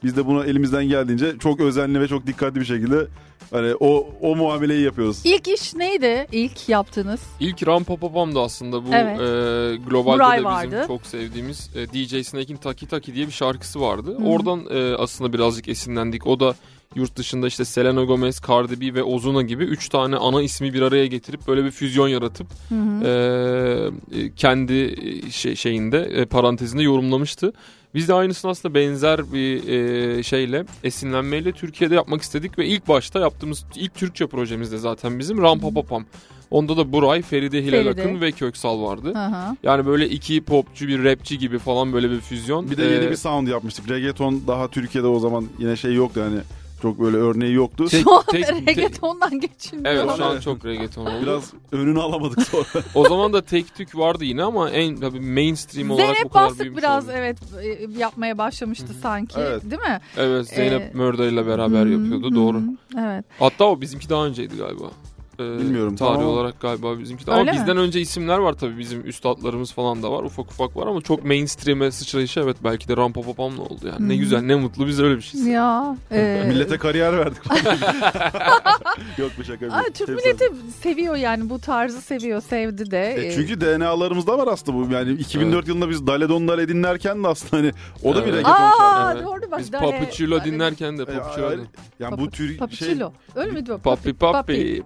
[0.03, 3.07] biz de buna elimizden geldiğince çok özenli ve çok dikkatli bir şekilde
[3.51, 5.21] hani o o muameleyi yapıyoruz.
[5.23, 6.27] İlk iş neydi?
[6.31, 7.21] İlk yaptığınız?
[7.39, 9.19] İlk Rampapapam'dı aslında bu Evet.
[9.19, 10.83] e, globalde Buray de bizim vardı.
[10.87, 14.17] çok sevdiğimiz e, DJ Snake'in Taki Taki diye bir şarkısı vardı.
[14.25, 16.27] Oradan e, aslında birazcık esinlendik.
[16.27, 16.55] O da
[16.95, 20.81] yurt dışında işte Selena Gomez, Cardi B ve Ozuna gibi 3 tane ana ismi bir
[20.81, 22.47] araya getirip böyle bir füzyon yaratıp
[23.05, 23.09] e,
[24.19, 27.53] e, kendi e, şey, şeyinde e, parantezinde yorumlamıştı.
[27.95, 33.19] Biz de aynısını aslında benzer bir e, şeyle esinlenmeyle Türkiye'de yapmak istedik ve ilk başta
[33.19, 36.05] yaptığımız ilk Türkçe projemizde zaten bizim Rampapapam.
[36.51, 38.01] Onda da Buray, Feride Hilal Feride.
[38.01, 39.13] Akın ve Köksal vardı.
[39.13, 39.55] Hı hı.
[39.63, 42.71] Yani böyle iki popçu bir rapçi gibi falan böyle bir füzyon.
[42.71, 43.89] Bir de yeni Ee, bir sound yapmıştık.
[43.89, 46.37] Reggaeton daha Türkiye'de o zaman yine şey yoktu yani
[46.81, 47.85] Çok böyle örneği yoktu.
[47.89, 49.95] Tek- Şu anda tek- reggaetondan geçilmiyor.
[49.95, 51.13] Evet şu an çok reggaeton oldu.
[51.21, 52.65] Biraz önünü alamadık sonra.
[52.95, 56.45] O zaman da tek tük vardı yine ama en tabii mainstream olarak bu Zeynep kadar
[56.45, 57.13] Bastık büyümüş biraz oldu.
[57.15, 59.63] evet e, yapmaya başlamıştı sanki Evet.
[59.63, 59.99] değil mi?
[60.17, 62.57] Evet Zeynep Ee, Murder ile beraber Hmm, yapıyordu doğru.
[62.57, 63.25] hmm, Evet.
[63.39, 64.85] Hatta o bizimki daha önceydi galiba.
[65.41, 66.27] Ee, Bilmiyorum, Tarih tamam.
[66.27, 67.31] olarak galiba bizimki de.
[67.31, 67.57] Öyle Ama mi?
[67.57, 70.23] bizden önce isimler var tabii bizim üstadlarımız falan da var.
[70.23, 74.09] Ufak ufak var ama çok mainstream'e sıçrayışı evet belki de Rampapapam'la oldu yani.
[74.09, 74.19] Ne Hmm.
[74.19, 75.47] güzel ne mutlu biz öyle bir şeyiz.
[75.47, 75.97] Ya.
[76.11, 77.41] e, Millete kariyer verdik.
[79.17, 79.65] Yok bu şaka.
[79.65, 80.45] Aa, bir- Türk milleti
[80.81, 83.13] seviyor yani bu tarzı seviyor, sevdi de.
[83.13, 84.93] E E, çünkü DNA'larımızda var aslında bu.
[84.93, 87.71] Yani 2004 yılında biz Dale Don Dale dinlerken de aslında hani
[88.03, 88.37] o da bir Evet.
[88.39, 88.83] reggaeton şarkı.
[88.83, 89.25] Aa Evet.
[89.25, 89.59] doğru bak.
[89.59, 91.47] Biz Dale- Papuchillo Dale- dinlerken de E, Papuchillo.
[91.47, 91.59] hayır.
[91.99, 93.11] Yani bu tür şey Papuchillo.
[93.35, 93.77] Öyle miydi o?
[93.77, 94.83] Papi papi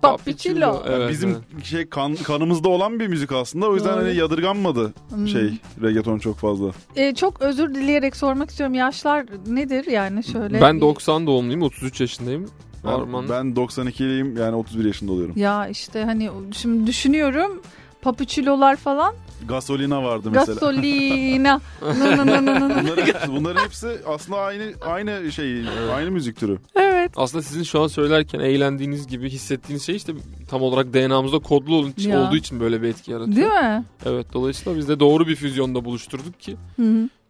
[0.54, 0.84] Papuchillo.
[0.98, 1.66] Evet, bizim evet.
[1.66, 3.70] şey kan, kanımızda olan bir müzik aslında.
[3.70, 4.04] O yüzden Doğru.
[4.06, 5.28] hani yadırganmadı Hmm.
[5.28, 6.72] şey reggaeton çok fazla.
[6.96, 8.74] E, çok özür dileyerek sormak istiyorum.
[8.76, 10.62] Yaşlar nedir yani şöyle?
[10.62, 12.50] Ben bir- 90 doğumluyum 33 yaşındayım.
[12.84, 13.30] Ben, Arman.
[13.30, 15.34] ben 92'liyim yani 31 yaşında oluyorum.
[15.38, 17.62] Ya işte hani şimdi düşünüyorum.
[18.02, 19.14] Papuçilolar falan.
[19.48, 20.54] Gasolina vardı mesela.
[20.54, 21.56] Gasolina.
[21.82, 21.92] Nı.
[22.18, 25.64] Bunların, bunların hepsi aslında aynı aynı şey,
[25.96, 26.58] aynı müzik türü.
[26.76, 27.12] evet.
[27.16, 30.14] Aslında sizin şu an söylerken eğlendiğiniz gibi hissettiğiniz şey işte
[30.50, 33.36] tam olarak DNA'mızda kodlu olduğu için, olduğu için böyle bir etki yaratıyor.
[33.38, 33.84] Değil mi?
[34.06, 36.82] Evet dolayısıyla biz de doğru bir füzyonda buluşturduk ki Hı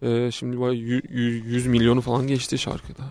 [0.01, 0.07] hı.
[0.07, 3.03] e, şimdi bayağı 100 milyonu falan geçti şarkıda.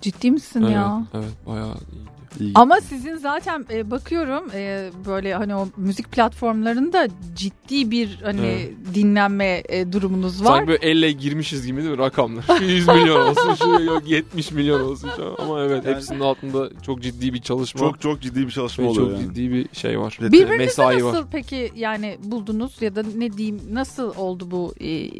[0.00, 1.06] Ciddi misin Evet, ya?
[1.14, 2.13] evet bayağı iyi.
[2.40, 2.52] İyi.
[2.54, 8.70] Ama sizin zaten e, bakıyorum e, böyle hani o müzik platformlarında ciddi bir hani Evet.
[8.94, 10.46] dinlenme e, durumunuz var.
[10.56, 12.42] Sanki böyle elle girmişiz gibi değil mi rakamlar?
[12.58, 15.10] Şu 100 milyon olsun, şu yok 70 milyon olsun.
[15.16, 15.34] Şu.
[15.38, 19.06] Ama evet Yani- hepsinin altında çok ciddi bir çalışma Çok çok ciddi bir çalışma oluyor
[19.10, 19.28] çok yani.
[19.34, 20.18] ciddi bir şey var.
[20.20, 21.24] Birbirinizi Mesai nasıl var.
[21.32, 25.10] peki yani buldunuz ya da ne diyeyim nasıl oldu bu e,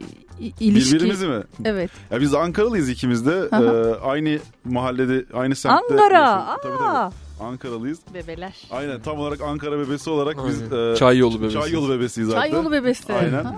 [0.60, 0.94] ilişki?
[0.94, 1.42] Birbirimizi mi?
[1.64, 1.90] Evet.
[2.10, 3.48] Ya biz Ankaralıyız ikimiz de.
[3.52, 5.94] Ee, aynı mahallede, aynı semtte.
[5.94, 6.56] Ankara.
[6.62, 7.14] Tabii tabii.
[7.40, 7.98] Ankaralıyız.
[8.14, 8.54] bebeler.
[8.70, 10.92] Aynen tam olarak Ankara bebesi olarak biz Aynen.
[10.92, 11.54] e, Çay yolu bebesi.
[11.54, 12.40] Çay yolu bebesiyiz zaten.
[12.42, 13.12] Çay yolu bebesi.
[13.12, 13.44] Aynen.
[13.44, 13.54] Ha.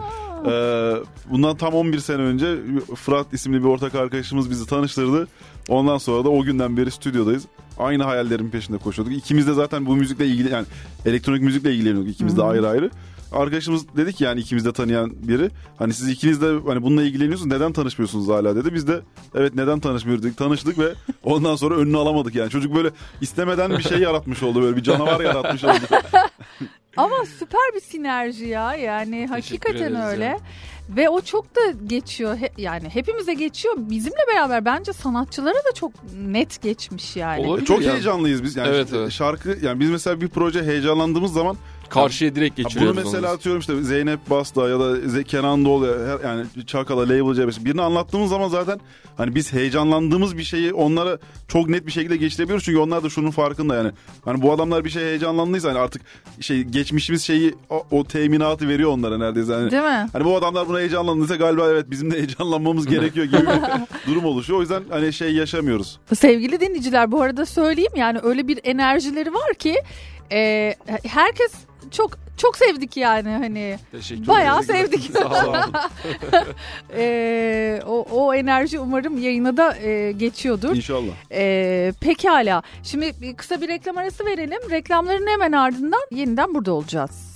[0.46, 0.94] Ee,
[1.30, 2.56] bundan tam 11 sene önce
[2.96, 5.28] Fırat isimli bir ortak arkadaşımız bizi tanıştırdı.
[5.68, 7.44] Ondan sonra da o günden beri stüdyodayız.
[7.78, 9.16] Aynı hayallerin peşinde koşuyorduk.
[9.16, 10.66] İkimiz de zaten bu müzikle ilgili yani
[11.06, 12.48] elektronik müzikle ilgileniyorduk ikimiz de Hı hı.
[12.50, 12.90] ayrı ayrı.
[13.32, 15.50] Arkadaşımız dedi ki yani ikimiz de tanıyan biri.
[15.78, 18.74] Hani siz ikiniz de hani bununla ilgileniyorsunuz neden tanışmıyorsunuz hala dedi.
[18.74, 19.00] Biz de
[19.34, 20.36] evet neden tanışmıyoruz dedik.
[20.38, 20.92] Tanıştık ve
[21.24, 22.50] ondan sonra önünü alamadık yani.
[22.50, 25.72] Çocuk böyle istemeden bir şey yaratmış oldu böyle bir canavar yaratmış oldu.
[26.96, 30.24] Ama süper bir sinerji ya yani hakikaten öyle.
[30.24, 30.38] ya.
[30.88, 35.92] Ve o çok da geçiyor He- yani hepimize geçiyor bizimle beraber bence sanatçılara da çok
[36.26, 37.46] net geçmiş yani.
[37.46, 37.92] Olabilir Çok ya.
[37.92, 38.56] heyecanlıyız biz.
[38.56, 39.10] Yani Evet, evet.
[39.12, 41.56] şarkı yani biz mesela bir proje heyecanlandığımız zaman
[41.88, 42.96] Karşıya direkt geçiriyoruz.
[42.96, 43.34] Bunu mesela onu.
[43.36, 48.30] atıyorum işte Zeynep Basta ya da Kenan Doğulu her- yani Çakala, Label Cebesi birini anlattığımız
[48.30, 48.80] zaman zaten
[49.16, 51.18] hani biz heyecanlandığımız bir şeyi onlara
[51.48, 52.64] çok net bir şekilde geçirebiliyoruz.
[52.64, 53.90] Çünkü onlar da şunun farkında yani.
[54.24, 56.02] Hani bu adamlar bir şey heyecanlandıysa hani artık
[56.40, 59.52] şey geçmişimiz şeyi o, o teminatı veriyor onlara neredeyse.
[59.52, 60.08] Yani, Değil mi?
[60.12, 64.58] hani bu adamlar buna heyecanlandıysa galiba evet bizim de heyecanlanmamız gerekiyor gibi bir durum oluşuyor.
[64.58, 65.98] O yüzden hani şey yaşamıyoruz.
[66.18, 69.74] Sevgili dinleyiciler bu arada söyleyeyim yani öyle bir enerjileri var ki
[70.32, 70.74] e,
[71.04, 71.52] herkes
[71.90, 75.10] çok çok sevdik yani hani Teşekkür bayağı sevdik.
[75.12, 75.56] Sağ olun.
[76.96, 80.76] E, o, o enerji umarım yayına da e, geçiyordur.
[80.76, 81.12] İnşallah.
[81.32, 87.35] E, pekala şimdi kısa bir reklam arası verelim reklamların hemen ardından yeniden burada olacağız.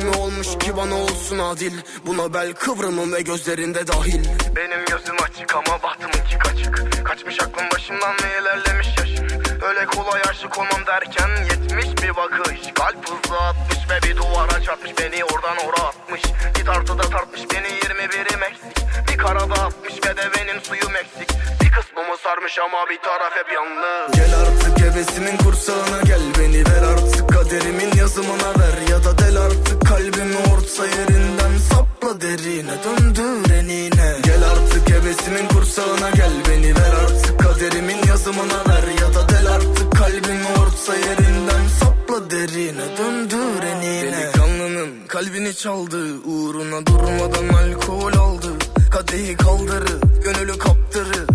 [0.00, 1.72] Kimi olmuş ki bana olsun adil.
[2.06, 4.24] Buna bel kıvrımım ve gözlerinde dahil.
[4.56, 7.04] Benim gözüm açık ama bahtımınki kaçık.
[7.06, 9.26] Kaçmış aklım başımdan ve ilerlemiş yaşım.
[9.68, 12.60] Öyle kolay aşık olmam derken yetmiş bir bakış.
[12.74, 14.92] Kalp hızlı atmış ve bir duvara çarpmış.
[14.98, 16.22] Beni oradan oraya atmış.
[16.58, 18.76] Bir tartıda tartmış beni 21'im eksik
[19.12, 21.30] Bir karada atmış ve de benim suyum eksik.
[21.62, 24.12] Bir kısmımı sarmış ama bir taraf hep yalnız.
[24.16, 26.22] Gel artık hevesimin kursağına gel.
[26.38, 27.15] Beni ver artık
[27.48, 34.16] kaderimin yazımına ver Ya da del artık kalbimi orta yerinden Sapla derine döndür enine.
[34.22, 37.38] Gel artık hevesimin kursağına gel Beni ver artık.
[37.40, 44.12] Kaderimin yazımına ver Ya da del artık kalbimi orta yerinden Sapla derine döndür enine.
[44.12, 48.48] Delikanlının kalbini çaldı Uğruna durmadan alkol aldı.
[48.90, 51.26] Kadehi kaldırı gönülü kaptırı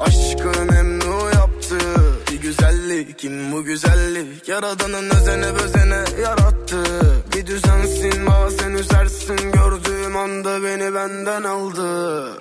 [0.00, 0.79] Aşkı Bir
[3.06, 4.48] kim bu güzellik?
[4.48, 6.82] Yaradanın özene bezene yarattı.
[7.34, 9.52] Bir düzensin bazen üzersin.
[9.52, 12.32] Gördüğüm anda beni benden aldı.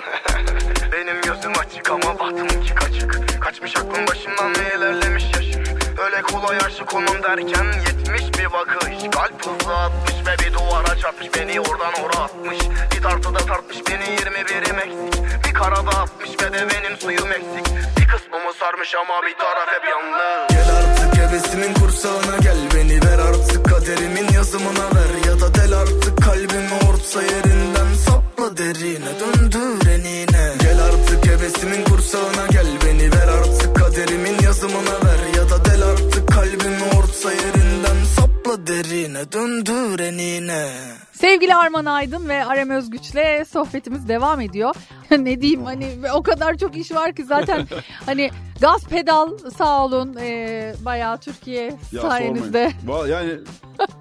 [0.94, 3.42] Benim gözüm açık ama bahtım ki kaçık.
[3.42, 5.64] Kaçmış aklım başımdan ve ilerlemiş yaşım.
[6.06, 9.10] Öyle kolay aşık olmam derken yetmiş bir bakış.
[9.12, 11.28] Kalp hızlı atmış ve bir duvara çarpmış.
[11.38, 12.58] Beni oradan oraya atmış.
[12.96, 15.24] Bir tartıda tartmış beni yirmi birim eksik.
[15.48, 17.76] Bir karada atmış ve de benim suyum eksik.
[17.98, 20.49] Bir kısmımı sarmış ama bir taraf hep artık
[21.20, 25.28] hevesimin kursağına gel Beni ver artık kaderimin yazımına ver.
[25.28, 30.54] Ya da del artık kalbimi orta yerinden Sapla derine döndür enine.
[30.62, 35.38] Gel artık hevesimin kursağına gel Beni ver artık kaderimin yazımına ver.
[35.38, 40.72] Ya da del artık kalbimi orta yerinden Sapla derine döndür enine.
[41.12, 44.76] Sevgili Arman Aydın ve Arem Özgüç'le sohbetimiz devam ediyor.
[45.12, 47.68] ne diyeyim hani o kadar çok iş var ki zaten
[48.06, 48.32] hani
[48.62, 52.72] gaz pedal sağ olun e, bayağı Türkiye Ya sayenizde.
[52.88, 53.08] sormayın.
[53.14, 53.40] Yani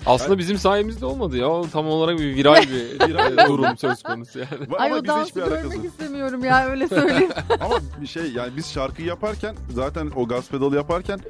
[0.07, 1.49] Aslında bizim sayemizde olmadı ya.
[1.49, 4.49] O Tam olarak bir viral bir e, durum söz konusu yani.
[4.79, 7.31] Ay ama o dansı görmek istemiyorum ya öyle söyleyeyim.
[7.61, 11.21] Ama bir şey yani biz şarkıyı yaparken zaten o gaz pedalı yaparken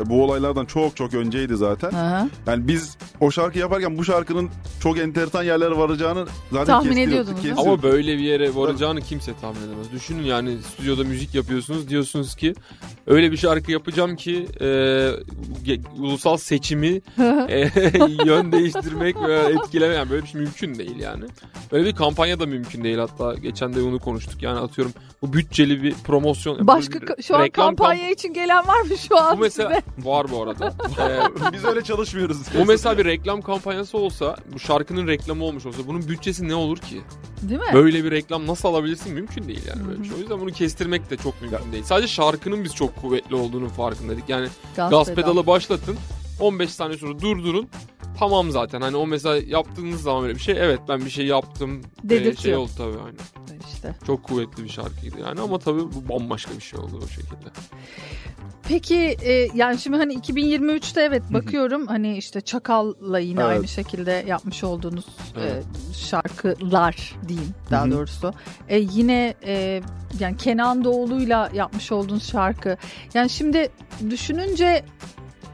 [0.00, 1.88] e, bu olaylardan çok çok önceydi zaten.
[1.90, 2.28] Aha.
[2.46, 4.50] Yani biz o şarkı yaparken bu şarkının
[4.82, 7.40] çok enteresan yerlere varacağını zaten Tahmin ediyordunuz.
[7.56, 9.92] Ama böyle bir yere varacağını kimse tahmin edemez.
[9.92, 12.54] Düşünün yani stüdyoda müzik yapıyorsunuz diyorsunuz ki
[13.06, 15.10] öyle bir şarkı yapacağım ki e,
[15.98, 17.00] ulusal seçimi
[17.48, 17.58] e,
[18.26, 21.24] yön değiştirmek ve etkilemek yani böyle bir şey mümkün değil yani.
[21.72, 25.82] Böyle bir kampanya da mümkün değil hatta geçen de onu konuştuk yani atıyorum bu bütçeli
[25.82, 26.66] bir promosyon.
[26.66, 30.08] Başka bir şu an kampanya için gelen var mı şu an Bu mesela size?
[30.08, 30.74] var bu arada.
[30.96, 32.36] E, Biz öyle çalışmıyoruz.
[32.58, 36.78] bu mesela bir reklam kampanyası olsa, bu şarkının reklamı olmuş olsa bunun bütçesi ne olur
[36.78, 37.00] ki?
[37.42, 37.66] Değil mi?
[37.74, 39.14] Böyle bir reklam nasıl alabilirsin?
[39.14, 40.16] Mümkün değil yani böyle bir şey.
[40.16, 41.84] O yüzden bunu kestirmek de çok mümkün değil.
[41.84, 44.28] Sadece şarkının biz çok kuvvetli olduğunun farkındaydık.
[44.28, 45.96] Yani gaz, pedalı başlatın,
[46.40, 47.68] 15 saniye sonra durdurun.
[48.18, 51.80] Tamam zaten hani o mesela yaptığınız zaman böyle bir şey evet ben bir şey yaptım
[52.04, 52.58] e, şey Dedirtiyor.
[52.58, 53.45] oldu tabii aynen.
[53.74, 53.94] İşte.
[54.06, 57.50] Çok kuvvetli bir şarkıydı yani ama tabii bu bambaşka bir şey oldu o şekilde.
[58.68, 63.50] Peki e, yani şimdi hani 2023'te evet bakıyorum hani işte Çakal'la yine Evet.
[63.50, 65.04] aynı şekilde yapmış olduğunuz
[65.40, 65.64] Evet.
[65.90, 67.92] e, şarkılar diyeyim daha Hı hı.
[67.92, 68.32] doğrusu.
[68.68, 69.82] E, yine e,
[70.20, 72.76] yani Kenan Doğulu'yla yapmış olduğunuz şarkı.
[73.14, 73.68] Yani şimdi
[74.10, 74.84] düşününce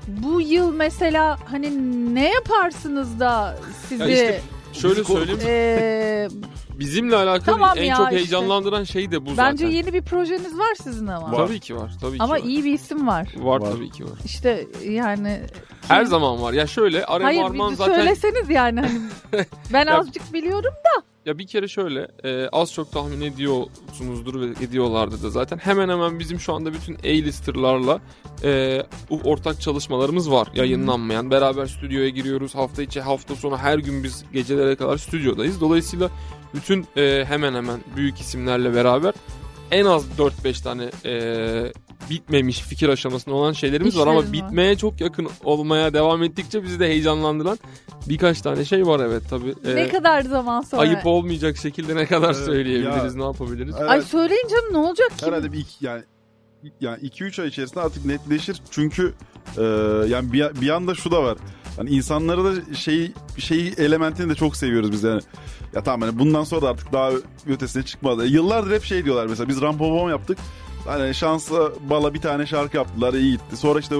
[0.08, 1.70] bu yıl mesela hani
[2.14, 3.58] ne yaparsınız da
[3.88, 4.40] sizi Ya işte
[4.72, 6.28] şöyle söyleyeyim e,
[6.82, 8.16] bizimle alakalı Tamam en ya çok işte.
[8.16, 9.76] heyecanlandıran şey de bu bence zaten.
[9.76, 11.32] yeni bir projeniz var sizin ama.
[11.32, 11.46] Var.
[11.46, 12.40] Tabii ki var tabii ki Ama var.
[12.44, 13.28] iyi bir isim var.
[13.36, 13.70] Var, Var.
[13.72, 14.18] tabii ki var.
[14.24, 15.40] İşte yani
[15.88, 16.52] Her zaman var.
[16.52, 20.72] Ya şöyle Arem Hayır Arman bir zaten söyleseniz yani hani ben Ya- azıcık biliyorum.
[21.26, 25.58] Ya bir kere şöyle e, az çok tahmin ediyorsunuzdur ve ediyorlardı da zaten.
[25.58, 28.00] Hemen hemen bizim şu anda bütün A-listerlarla
[28.44, 28.82] e,
[29.24, 31.30] ortak çalışmalarımız var yayınlanmayan.
[31.30, 32.54] Beraber stüdyoya giriyoruz.
[32.54, 35.60] Hafta içi hafta sonu her gün biz gecelere kadar stüdyodayız.
[35.60, 36.10] Dolayısıyla
[36.54, 39.14] bütün e, hemen hemen büyük isimlerle beraber
[39.72, 41.72] en az 4-5 tane e,
[42.10, 44.32] bitmemiş fikir aşamasında olan şeylerimiz var ama var.
[44.32, 47.58] bitmeye çok yakın olmaya devam ettikçe bizi de heyecanlandıran
[48.08, 49.54] birkaç tane şey var evet tabii.
[49.66, 50.80] E, ne kadar zaman sonra?
[50.80, 53.74] ayıp olmayacak şekilde ne kadar Evet, söyleyebiliriz, ya- ne yapabiliriz?
[53.78, 55.26] Evet, Ay söyleyin canım ne olacak ki?
[55.26, 56.02] herhalde bir iki, yani
[56.80, 58.62] yani 2-3 ay içerisinde artık netleşir.
[58.70, 59.14] Çünkü
[59.58, 59.62] e,
[60.08, 61.38] yani bir, bir anda şu da var.
[61.78, 65.22] Yani insanları da şey şey elementini de çok seviyoruz biz yani.
[65.74, 67.10] Ya tamam hani bundan sonra da artık daha
[67.48, 68.20] ötesine çıkmaz.
[68.20, 70.38] E, yıllardır hep şey diyorlar mesela biz Rampobom yaptık.
[70.86, 73.56] Hani şansla bala bir tane şarkı yaptılar iyi gitti.
[73.56, 73.94] Sonra işte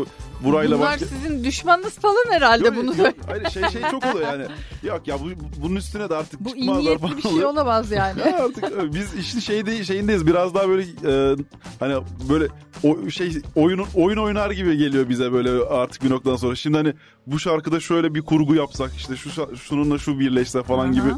[0.44, 1.06] burayla Bunlar başka...
[1.06, 3.14] sizin düşmanınız falan herhalde Yok, bunu yok.
[3.26, 4.46] Hayır şey şey çok oluyor yani.
[4.82, 5.24] Yok ya bu,
[5.62, 8.20] bunun üstüne de artık Bu iyi çıkmazlar falan bir şey olamaz yani.
[8.20, 11.36] Ya artık biz işte şeyde şeyindeyiz biraz daha böyle e,
[11.80, 11.94] hani
[12.28, 12.48] böyle
[12.84, 16.56] o şey oyunun oyun oynar gibi geliyor bize böyle artık bir noktadan sonra.
[16.56, 16.94] Şimdi hani
[17.26, 20.92] bu şarkıda şöyle bir kurgu yapsak işte şu şununla şu birleşse falan Aha.
[20.92, 21.08] gibi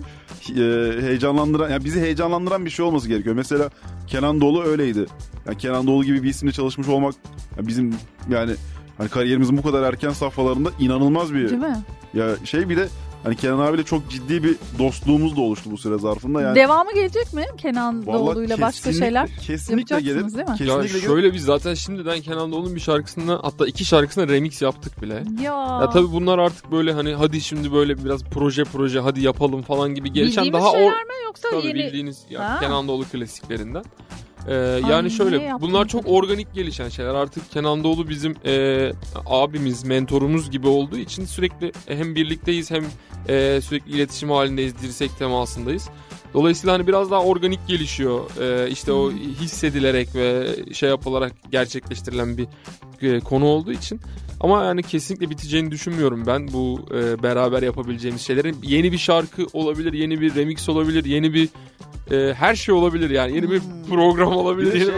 [0.60, 3.36] e, heyecanlandıran yani bizi heyecanlandıran bir şey olması gerekiyor.
[3.36, 3.70] Mesela
[4.06, 5.06] Kenan Doğulu öyleydi.
[5.46, 7.14] Yani Kenan Doğulu gibi bir isimle çalışmış olmak
[7.56, 7.94] yani bizim
[8.28, 8.54] yani
[8.98, 11.76] hani kariyerimizin bu kadar erken safhalarında inanılmaz bir Değil mi?
[12.14, 12.88] ya şey bir de
[13.24, 16.54] hani Kenan abiyle çok ciddi bir dostluğumuz da oluştu bu süre zarfında yani.
[16.54, 17.44] Devamı gelecek mi?
[17.58, 20.14] Kenan Doğulu'yla başka şeyler kesinlikle gelir.
[20.20, 20.44] değil mi?
[20.58, 21.00] Kesinlikle Ya gelir.
[21.00, 25.24] şöyle biz zaten şimdiden Kenan Doğulu'nun bir şarkısına hatta iki şarkısına remix yaptık bile.
[25.42, 25.78] Ya.
[25.82, 29.94] Ya tabii bunlar artık böyle hani hadi şimdi böyle biraz proje proje hadi yapalım falan
[29.94, 31.74] gibi gelişen Bildiğimiz daha o şeyler mi yoksa tabii yeni?
[31.78, 32.60] bildiğiniz ya Ha.
[32.60, 33.84] Kenan Doğulu klasiklerinden.
[34.48, 34.54] Ee,
[34.90, 37.14] yani şöyle bunlar çok organik gelişen şeyler.
[37.14, 38.92] Artık Kenan Doğulu bizim e,
[39.26, 42.84] abimiz, mentorumuz gibi olduğu için sürekli hem birlikteyiz hem
[43.28, 45.88] e, sürekli iletişim halindeyiz, dirsek temasındayız.
[46.34, 48.20] Dolayısıyla hani biraz daha organik gelişiyor.
[48.40, 52.46] Ee, işte o hissedilerek ve şey yapılarak gerçekleştirilen bir
[53.02, 54.00] e, konu olduğu için.
[54.44, 58.56] Ama yani kesinlikle biteceğini düşünmüyorum ben bu e, beraber yapabileceğimiz şeylerin.
[58.62, 61.48] Yeni bir şarkı olabilir, yeni bir remix olabilir, yeni bir
[62.10, 63.34] e, her şey olabilir yani.
[63.36, 64.74] Yeni bir program olabilir.
[64.74, 64.94] Bir şey,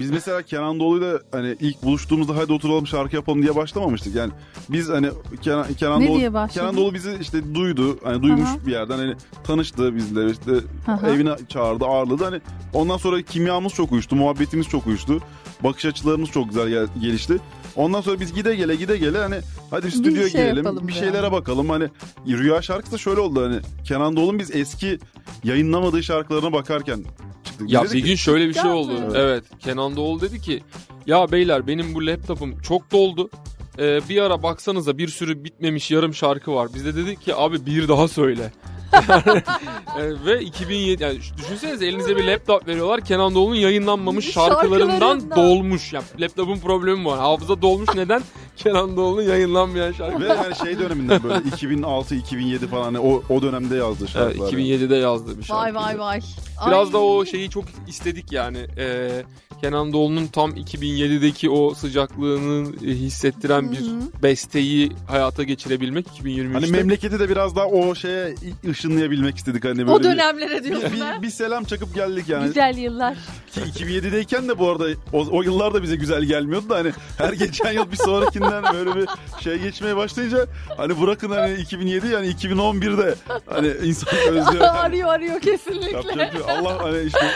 [0.00, 4.14] biz mesela Kenan Doğulu'yla hani ilk buluştuğumuzda hadi oturalım şarkı yapalım diye başlamamıştık.
[4.14, 4.32] Yani
[4.68, 5.10] biz hani
[5.42, 6.48] Kenan, Kenan Ne Doğulu?
[6.48, 7.98] Kenan Doğulu bizi işte duydu.
[8.04, 8.66] Hani duymuş Aha.
[8.66, 9.14] bir yerden hani
[9.44, 10.52] tanıştı bizle işte
[10.86, 11.10] Aha.
[11.10, 12.24] evine çağırdı, ağırladı.
[12.24, 12.40] Hani
[12.74, 15.20] ondan sonra kimyamız çok uyuştu, muhabbetimiz çok uyuştu.
[15.64, 17.36] Bakış açılarımız çok güzel gel- gelişti.
[17.76, 19.36] Ondan sonra biz gide gele gide gele hani
[19.70, 20.92] hadi bir stüdyoya şey girelim, bir yani.
[20.92, 21.70] şeylere bakalım.
[21.70, 21.88] Hani
[22.26, 24.98] Rüya şarkısı da şöyle oldu hani Kenan Doğulu'nun biz eski
[25.44, 27.04] yayınlamadığı şarkılarına bakarken
[27.44, 27.70] çıktık.
[27.72, 28.92] Ya bir ki, gün şöyle bir şey oldu.
[28.92, 29.06] mi?
[29.14, 29.44] Evet.
[29.60, 30.62] Kenan Doğulu dedi ki
[31.06, 33.30] ya beyler benim bu laptopum çok doldu.
[33.78, 36.68] Ee, bir ara baksanıza bir sürü bitmemiş yarım şarkı var.
[36.74, 38.52] Biz de dedik ki abi bir daha söyle.
[40.26, 43.00] Ve 2007 yani düşünsenize elinize bir laptop veriyorlar.
[43.00, 45.36] Kenan Doğulu'nun yayınlanmamış şarkılarından, Şarkılarından.
[45.36, 45.92] dolmuş.
[45.92, 47.18] Ya laptopun problemi var.
[47.18, 48.22] Hafıza dolmuş neden?
[48.56, 50.20] Kenan Doğulu'nun yayınlanmayan şarkı.
[50.20, 54.52] Ve yani şey döneminden böyle 2006-2007 falan hani o, o dönemde yazdığı Evet, şarkılar.
[54.52, 55.62] 2007'de yazdığı bir şarkı.
[55.62, 56.20] Vay vay vay.
[56.66, 56.92] Biraz Ay.
[56.92, 58.58] da o şeyi çok istedik yani.
[58.78, 59.22] Ee,
[59.60, 63.82] Kenan Doğulu'nun tam 2007'deki o sıcaklığını e, hissettiren bir
[64.22, 66.52] besteyi hayata geçirebilmek 2023'te.
[66.52, 68.34] Hani memleketi de biraz daha o şeye
[68.78, 71.16] ışınlayabilmek istedik hani böyle O bir- dönemlere bir, diyorsun ha.
[71.18, 72.46] bir, bir selam çakıp geldik yani.
[72.46, 73.14] Güzel yıllar.
[73.52, 77.32] Ki 2007'deyken de bu arada o, o yıllar da bize güzel gelmiyordu da hani her
[77.32, 79.08] geçen yıl bir sonrakinden böyle bir
[79.44, 83.14] şey geçmeye başlayınca hani bırakın hani 2007 yani 2011'de
[83.46, 84.52] hani insan özlüyor.
[84.64, 84.68] Yani.
[84.78, 85.90] arıyor arıyor kesinlikle.
[85.90, 87.26] Yapacak bir- Allah hani işte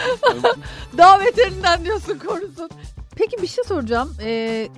[0.97, 2.69] Daha beterinden diyorsun korusun.
[3.15, 4.15] Peki bir şey soracağım.
[4.21, 4.69] Ee,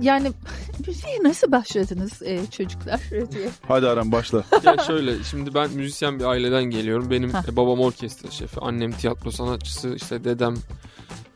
[0.00, 0.32] yani
[0.86, 3.00] müziğe nasıl başladınız e, çocuklar
[3.68, 4.44] hadi Aram başla.
[4.64, 7.10] Ya şöyle şimdi ben müzisyen bir aileden geliyorum.
[7.10, 7.52] Benim Heh.
[7.52, 10.54] e, babam orkestra şefi, annem tiyatro sanatçısı, işte dedem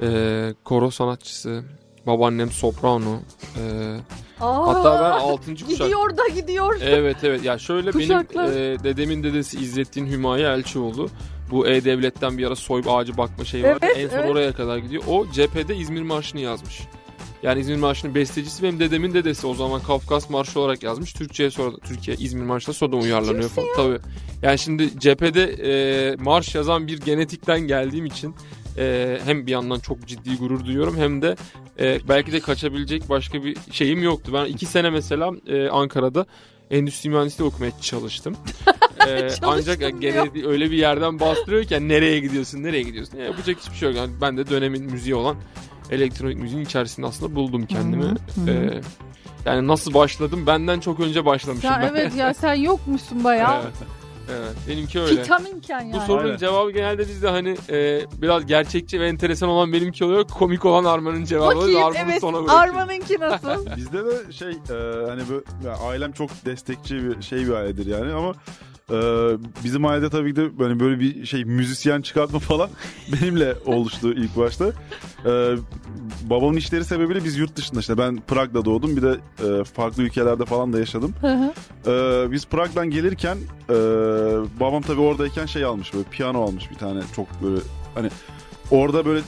[0.00, 1.64] e, koro sanatçısı,
[2.06, 3.18] babaannem soprano.
[3.56, 3.96] E,
[4.40, 5.54] Aa, hatta ben 6.
[5.54, 5.68] kuşak.
[5.68, 6.80] Gidiyor da gidiyor.
[6.82, 8.46] Evet evet ya şöyle Kuşaklar.
[8.46, 11.08] benim e, dedemin dedesi İzzettin Hümayi Elçioğlu.
[11.50, 13.78] Bu E-Devlet'ten bir ara soyup ağacı bakma şeyi vardı.
[13.82, 14.30] Evet, en son evet.
[14.30, 15.02] oraya kadar gidiyor.
[15.08, 16.80] O cephede İzmir Marşı'nı yazmış.
[17.42, 19.46] Yani İzmir Marşı'nın bestecisi benim dedemin dedesi.
[19.46, 21.12] O zaman Kafkas Marşı olarak yazmış.
[21.12, 23.68] Türkçe'ye sonra Türkiye İzmir Marşı'na sonradan uyarlanıyor falan.
[23.76, 23.98] Tabii.
[24.42, 28.34] Yani şimdi cephede e, marş yazan bir genetikten geldiğim için
[28.78, 31.36] e, hem bir yandan çok ciddi gurur duyuyorum hem de
[31.80, 34.32] e, belki de kaçabilecek başka bir şeyim yoktu.
[34.34, 36.26] Ben iki sene mesela e, Ankara'da
[36.70, 38.36] endüstri mühendisliği okumaya çalıştım.
[39.08, 43.76] E, ancak Çalıştım gene öyle bir yerden bastırıyorken nereye gidiyorsun nereye gidiyorsun ya yapacak hiçbir
[43.76, 43.98] şey yok.
[43.98, 45.36] Yani ben de dönemin müziği olan
[45.90, 48.04] elektronik müziğin içerisinde aslında buldum kendimi.
[48.04, 48.50] Hı hı, hı.
[48.50, 48.80] E,
[49.44, 51.88] yani nasıl başladım benden çok önce başlamışım Sen, ben.
[51.88, 53.62] evet ya sen yokmuşsun bayağı.
[53.62, 53.99] Evet.
[54.38, 55.22] Evet, benimki öyle.
[55.22, 55.94] Vitaminken yani.
[55.94, 56.36] Bu sorunun Aynen.
[56.36, 60.24] cevabı genelde bizde hani e, biraz gerçekçi ve enteresan olan benimki oluyor.
[60.28, 61.56] Komik olan Arman'ın cevabı.
[61.56, 62.58] Bakayım Arman'ı evet sona bırakıyor.
[62.58, 63.76] Arman'ınki nasıl?
[63.76, 68.12] Bizde de şey e, hani böyle ya ailem çok destekçi bir şey bir ailedir yani
[68.12, 68.34] ama
[68.92, 72.70] e, bizim ailede tabii ki de böyle böyle bir şey müzisyen çıkartma falan
[73.12, 74.66] benimle oluştu ilk başta.
[75.26, 75.56] E,
[76.22, 79.16] babamın işleri sebebiyle biz yurt dışında işte ben Prag'da doğdum bir de
[79.48, 81.14] e, farklı ülkelerde falan da yaşadım.
[81.20, 81.52] Hı hı.
[81.90, 83.36] E, biz Prag'dan gelirken
[83.70, 83.74] e,
[84.60, 87.60] babam tabii oradayken şey almış böyle piyano almış bir tane çok böyle
[87.94, 88.10] hani
[88.70, 89.20] orada böyle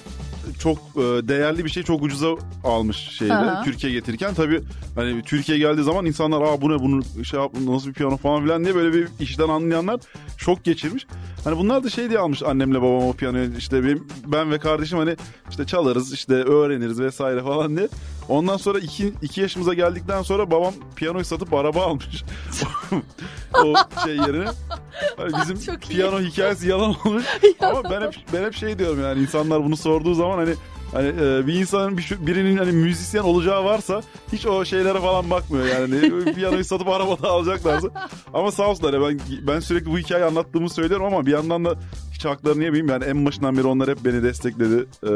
[0.59, 2.29] çok e, değerli bir şey çok ucuza
[2.65, 3.63] almış şeyde Aha.
[3.65, 4.61] Türkiye getirirken tabii
[4.95, 8.43] hani Türkiye geldiği zaman insanlar aa bu ne bunu şey yap nasıl bir piyano falan
[8.43, 10.01] filan diye böyle bir işten anlayanlar
[10.37, 11.07] şok geçirmiş.
[11.45, 14.99] Hani bunlar da şey diye almış annemle babam o piyanoyu işte benim, ben ve kardeşim
[14.99, 15.17] hani
[15.51, 17.89] işte çalarız işte öğreniriz vesaire falan diye.
[18.29, 22.25] Ondan sonra iki, iki yaşımıza geldikten sonra babam piyanoyu satıp araba almış.
[23.55, 23.75] o
[24.05, 24.47] şey yerine.
[25.17, 27.25] Hani bizim piyano hikayesi yalan olmuş.
[27.61, 30.55] Ama ben hep ben hep şey diyorum yani insanlar bunu sorduğu zaman hani
[30.93, 34.03] hani e, bir insanın bir, birinin hani müzisyen olacağı varsa
[34.33, 36.25] hiç o şeylere falan bakmıyor yani.
[36.35, 37.89] Piyanoyu satıp arabada alacaklarsa.
[38.35, 41.79] Ama sağ olsunlar ya ben ben sürekli bu hikayeyi anlattığımı söylüyorum ama bir yandan da
[42.23, 44.87] hiç haklarını yemeyeyim yani en başından beri onlar hep beni destekledi.
[45.07, 45.11] E,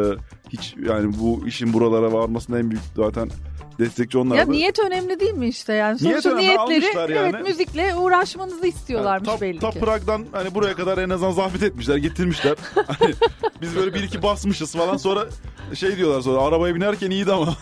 [0.49, 3.31] hiç yani bu işin buralara varmasının en büyük zaten
[3.79, 4.39] destekçi onlardı.
[4.39, 5.99] Ya niyet önemli değil mi işte yani?
[5.99, 7.13] Sonuçta niyetleri yani.
[7.13, 9.81] evet müzikle uğraşmanızı istiyorlarmış Yani belli ta, ki.
[9.81, 12.57] Prag'dan hani buraya kadar en azından zahmet etmişler, getirmişler.
[12.99, 13.15] hani
[13.61, 15.27] biz böyle bir iki basmışız falan sonra
[15.75, 17.57] şey diyorlar sonra arabaya binerken iyiydi ama.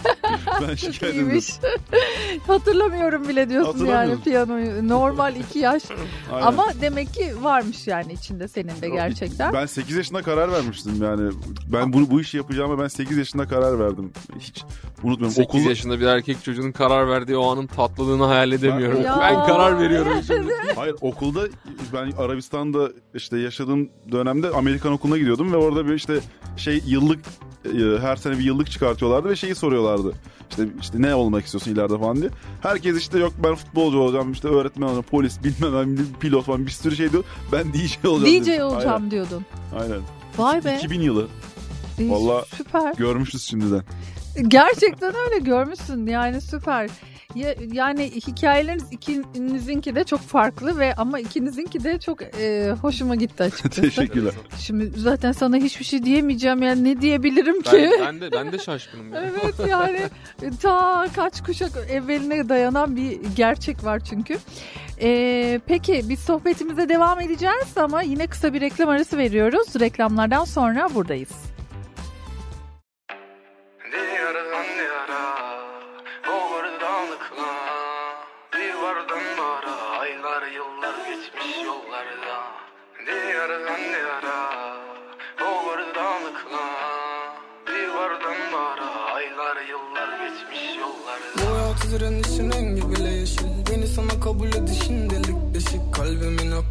[0.68, 1.14] ben şikayet.
[1.14, 1.50] İyiymiş.
[2.46, 4.88] Hatırlamıyorum bile diyorsun yani piyanoyu.
[4.88, 5.82] Normal iki yaş.
[6.32, 6.46] Aynen.
[6.46, 9.52] Ama demek ki varmış yani içinde senin de gerçekten.
[9.52, 11.32] Ben 8 yaşında karar vermiştim yani.
[11.72, 14.12] Ben bunu bu işi yapacağıma ben 8 yaşında karar verdim.
[14.38, 14.62] Hiç
[15.02, 15.34] unutmuyorum.
[15.36, 19.02] 8 Okulda- yaşında bir erkek çocuğunun karar verdiği o anın tatlılığını hayal edemiyorum.
[19.02, 19.18] Ya.
[19.20, 20.52] Ben, karar veriyorum şimdi.
[20.76, 21.40] Hayır okulda
[21.92, 26.18] ben Arabistan'da işte yaşadığım dönemde Amerikan okuluna gidiyordum ve orada bir işte
[26.56, 27.20] şey yıllık
[27.64, 30.12] e, her sene bir yıllık çıkartıyorlardı ve şeyi soruyorlardı.
[30.50, 32.30] İşte işte ne olmak istiyorsun ileride falan diye.
[32.62, 36.70] Herkes işte yok ben futbolcu olacağım işte öğretmen olacağım polis bilmem ben pilot falan bir
[36.70, 37.24] sürü şey diyor.
[37.52, 38.42] Ben DJ olacağım.
[38.42, 38.64] DJ dedim.
[38.64, 39.44] olacağım diyordun.
[39.74, 39.84] Aynen.
[39.84, 40.02] aynen.
[40.38, 40.76] Vay be.
[40.78, 41.26] 2000 yılı.
[41.98, 42.94] İyi, Vallahi- Süper.
[42.94, 43.82] Görmüşüz şimdiden.
[44.48, 46.90] Gerçekten öyle görmüşsün yani süper.
[47.34, 53.42] Ya, yani hikayeleriniz ikinizinki de çok farklı ve ama ikinizinki de çok e, hoşuma gitti
[53.42, 53.82] açıkçası.
[53.82, 54.32] Teşekkürler.
[54.58, 57.90] Şimdi zaten sana hiçbir şey diyemeyeceğim yani ne diyebilirim ki?
[58.00, 59.12] Ben, ben de ben de şaşkınım.
[59.14, 59.22] ya.
[59.22, 60.00] Evet yani
[60.62, 64.38] ta kaç kuşak evveline dayanan bir gerçek var çünkü.
[65.02, 69.80] Ee, peki biz sohbetimize devam edeceğiz ama yine kısa bir reklam arası veriyoruz.
[69.80, 71.49] Reklamlardan sonra buradayız.
[73.92, 75.24] Diyardan diyara
[76.28, 77.52] Ovurdanlıkla
[78.52, 79.98] Divardan bara.
[79.98, 82.36] Aylar yıllar geçmiş yollarda.
[83.06, 84.38] Diyardan diyara
[85.42, 86.66] Ovurdanlıkla
[87.66, 88.90] Divardan bara.
[89.14, 91.50] Aylar yıllar geçmiş yollarda.
[91.50, 95.94] Bu hayatı direnişin rengi bile yeşil Beni sana kabul edişin delik deşik.
[95.94, 96.69] Kalbimin bu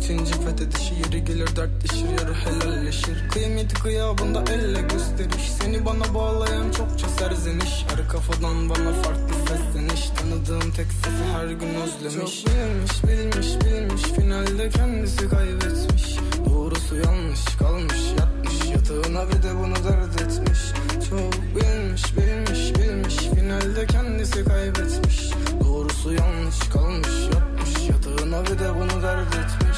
[0.00, 3.28] kaçıncı fethedişi Yeri gelir dertleşir yarı helalleşir.
[3.32, 5.50] Kıymeti kıyabında elle gösteriş.
[5.60, 7.84] Seni bana bağlayan çokça serzeniş.
[7.90, 12.44] Her kafadan bana farklı sesleniş Tanıdığım tek sesi her gün özlemiş.
[12.44, 14.02] Çok bilmiş bilmiş bilmiş.
[14.02, 16.16] Finalde kendisi kaybetmiş.
[16.46, 18.70] Doğrusu yanlış kalmış yatmış.
[18.70, 20.60] Yatağına bir de bunu dert etmiş.
[21.10, 23.16] Çok bilmiş bilmiş bilmiş.
[23.16, 25.30] Finalde kendisi kaybetmiş.
[25.64, 27.88] Doğrusu yanlış kalmış yatmış.
[27.88, 29.69] Yatağına bir de bunu dert etmiş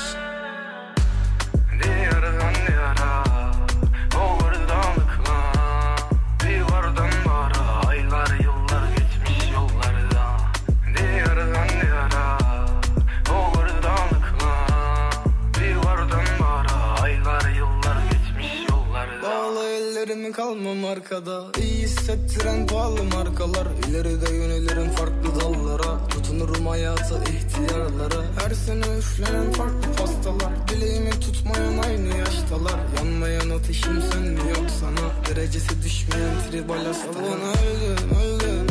[1.83, 3.32] Diyardan diyara
[20.13, 21.45] Ellerimi kalmam arkada.
[21.63, 23.67] İyi hissettiren pahalı markalar.
[23.89, 26.09] İleride yönelirim farklı dallara.
[26.09, 28.25] Tutunurum hayata ihtiyarlara.
[28.45, 30.69] Her sene üflenen farklı pastalar.
[30.69, 32.81] Dileğimi tutmayan aynı yaştalar.
[32.97, 35.35] Yanmayan ateşim sönmüyor sana.
[35.37, 37.23] Derecesi düşmeyen tribal hastalar.
[37.23, 38.62] Öldüm öldüm öldüm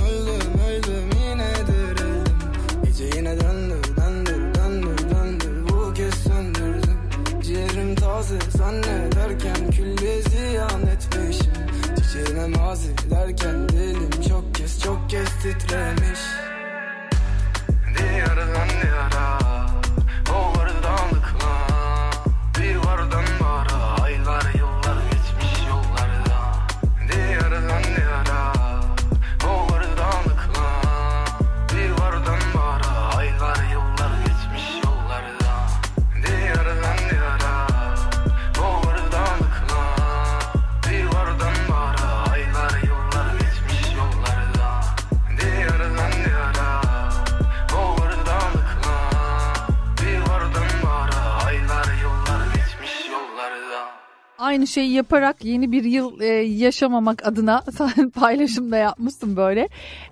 [54.72, 59.69] şeyi yaparak yeni bir yıl e, yaşamamak adına sen paylaşım da yapmışsın böyle.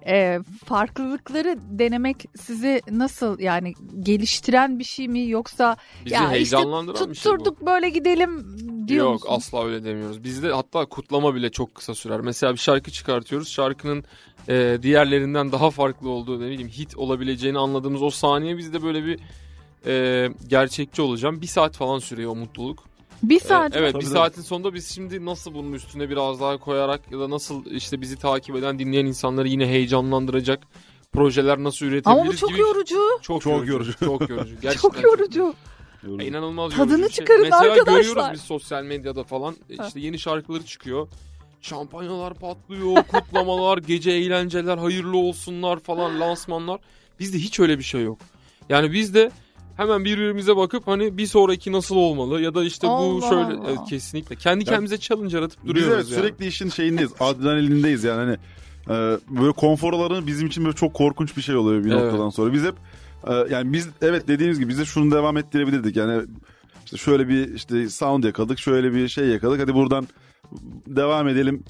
[0.08, 7.10] E, farklılıkları denemek sizi nasıl yani geliştiren bir şey mi yoksa Bizi ya işte heyecanlandıran
[7.10, 7.38] bir şey bu.
[7.38, 8.58] tutturduk böyle gidelim
[8.88, 9.28] diyor Yok musun?
[9.32, 10.24] asla öyle demiyoruz.
[10.24, 12.20] Bizde hatta kutlama bile çok kısa sürer.
[12.22, 13.50] Mesela bir şarkı çıkartıyoruz.
[13.50, 14.04] Şarkının
[14.48, 19.20] e, diğerlerinden daha farklı olduğu ne bileyim hit olabileceğini anladığımız o saniye bizde böyle bir
[19.86, 21.42] e, gerçekçi olacağım.
[21.42, 22.89] Bir saat falan sürüyor o mutluluk.
[23.24, 26.58] Bir E, saat evet Tabii bir saatin sonunda biz şimdi nasıl bunun üstüne biraz daha
[26.58, 30.64] koyarak ya da nasıl işte bizi takip eden dinleyen insanları yine heyecanlandıracak
[31.14, 32.96] projeler nasıl üretebiliriz ama bu çok gibi- yorucu.
[33.22, 33.72] Çok, Çok yorucu.
[33.72, 33.94] yorucu.
[34.06, 34.56] Çok yorucu.
[34.62, 35.54] Gerçekten Çok yorucu.
[36.18, 37.26] Ya İnanılmaz Tadını yorucu şey.
[37.26, 38.02] çıkarın Mesela arkadaşlar.
[38.02, 39.88] görüyoruz biz sosyal medyada falan e, Ha.
[39.88, 41.08] işte yeni şarkıları çıkıyor.
[41.62, 46.80] Şampanyalar patlıyor, kutlamalar, gece eğlenceler, hayırlı olsunlar falan, lansmanlar.
[47.20, 48.18] Bizde hiç öyle bir şey yok.
[48.70, 49.32] Yani bizde
[49.80, 53.68] hemen birbirimize bakıp hani bir sonraki nasıl olmalı ya da işte bu Allah şöyle Allah.
[53.68, 56.20] Evet, kesinlikle kendi kendimize challenge yaratıp Biz duruyoruz evet yani.
[56.22, 57.12] sürekli işin şeyindeyiz.
[57.20, 58.38] Adrenalindeyiz yani hani
[58.90, 62.04] e, böyle konfor alanı bizim için böyle çok korkunç bir şey oluyor bir Evet.
[62.04, 62.54] noktadan sonra.
[62.54, 62.76] Biz hep
[63.28, 65.96] e, yani biz evet dediğimiz gibi bize şunu devam ettirebilirdik.
[65.96, 66.22] Yani
[66.86, 69.62] işte şöyle bir işte sound yakaladık, şöyle bir şey yakaladık.
[69.62, 70.08] Hadi buradan
[70.88, 71.64] devam edelim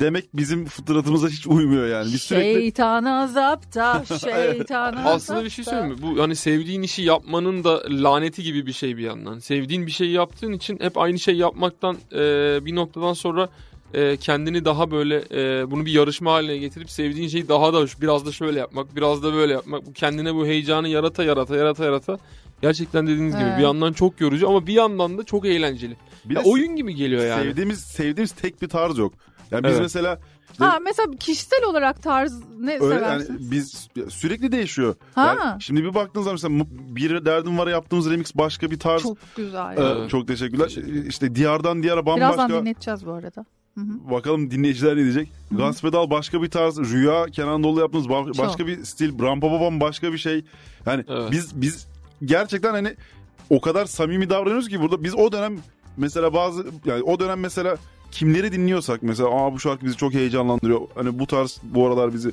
[0.00, 2.12] demek bizim fıtratımıza hiç uymuyor yani.
[2.12, 5.10] Biz sürekli Şeytan azapta, şeytan azapta.
[5.10, 6.02] Aslında bir şey söyleyeyim mi?
[6.02, 9.38] Bu hani sevdiğin işi yapmanın da laneti gibi bir şey bir yandan.
[9.38, 12.18] Sevdiğin bir şeyi yaptığın için hep aynı şey yapmaktan e,
[12.64, 13.48] bir noktadan sonra
[13.94, 18.26] e, kendini daha böyle e, bunu bir yarışma haline getirip sevdiğin şeyi daha da biraz
[18.26, 19.86] da şöyle yapmak, biraz da böyle yapmak.
[19.86, 22.18] Bu kendine bu heyecanı yarata yarata yarata yarata
[22.62, 23.58] gerçekten dediğiniz gibi Evet.
[23.58, 25.96] bir yandan çok yorucu ama bir yandan da çok eğlenceli.
[26.24, 27.42] bir Ya de oyun gibi geliyor yani.
[27.44, 29.12] sevdiğimiz sevdiğimiz tek bir tarz yok.
[29.52, 29.80] Yani biz Evet.
[29.82, 30.18] mesela
[30.52, 33.50] işte Ha mesela kişisel olarak tarz ne öyle yani seversin?
[33.50, 34.94] biz sürekli değişiyor.
[35.14, 35.36] Ha.
[35.38, 39.02] Yani şimdi bir baktığınız zaman mesela mu- bir derdim var yaptığımız remix başka bir tarz.
[39.02, 39.76] Çok güzel.
[39.76, 40.10] Ee, Evet.
[40.10, 40.64] çok teşekkürler.
[40.64, 42.60] Teşekkür İşte diyardan diyara Birazdan bambaşka.
[42.60, 43.44] dinleteceğiz bu arada.
[44.10, 45.32] Bakalım dinleyiciler ne diyecek.
[45.50, 46.78] Gaspedal başka bir tarz.
[46.78, 48.46] Rüya Kenan Doğulu yaptığımız ba- Çok.
[48.46, 49.22] başka bir stil.
[49.22, 50.44] Rampa babam başka bir şey.
[50.86, 51.30] Yani Evet.
[51.30, 51.86] biz biz
[52.24, 52.96] gerçekten hani
[53.50, 55.56] o kadar samimi davranıyoruz ki burada biz o dönem
[55.96, 57.76] mesela bazı yani o dönem mesela
[58.12, 60.80] kimleri dinliyorsak mesela aa bu şarkı bizi çok heyecanlandırıyor.
[60.94, 62.30] Hani bu tarz bu aralar bizi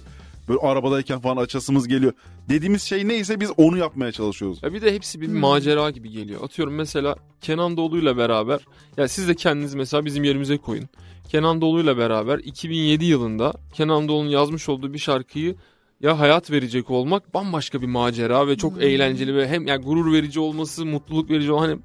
[0.49, 2.13] böyle arabadayken falan açasımız geliyor.
[2.49, 4.63] Dediğimiz şey neyse biz onu yapmaya çalışıyoruz.
[4.63, 5.39] Ya bir de hepsi bir Hmm.
[5.39, 6.43] macera gibi geliyor.
[6.43, 8.59] Atıyorum mesela Kenan Doğulu'yla beraber
[8.97, 10.89] ya siz de kendiniz mesela bizim yerimize koyun.
[11.30, 15.55] Kenan Doğulu'yla beraber 2007 yılında Kenan Doğulu'nun yazmış olduğu bir şarkıyı
[16.01, 18.82] ya hayat verecek olmak bambaşka bir macera ve çok Hmm.
[18.82, 21.80] eğlenceli ve hem yani gurur verici olması, mutluluk verici olan hani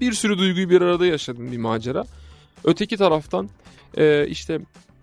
[0.00, 2.04] bir sürü duyguyu bir arada yaşadığın bir macera.
[2.64, 3.48] Öteki taraftan
[3.96, 4.58] e, işte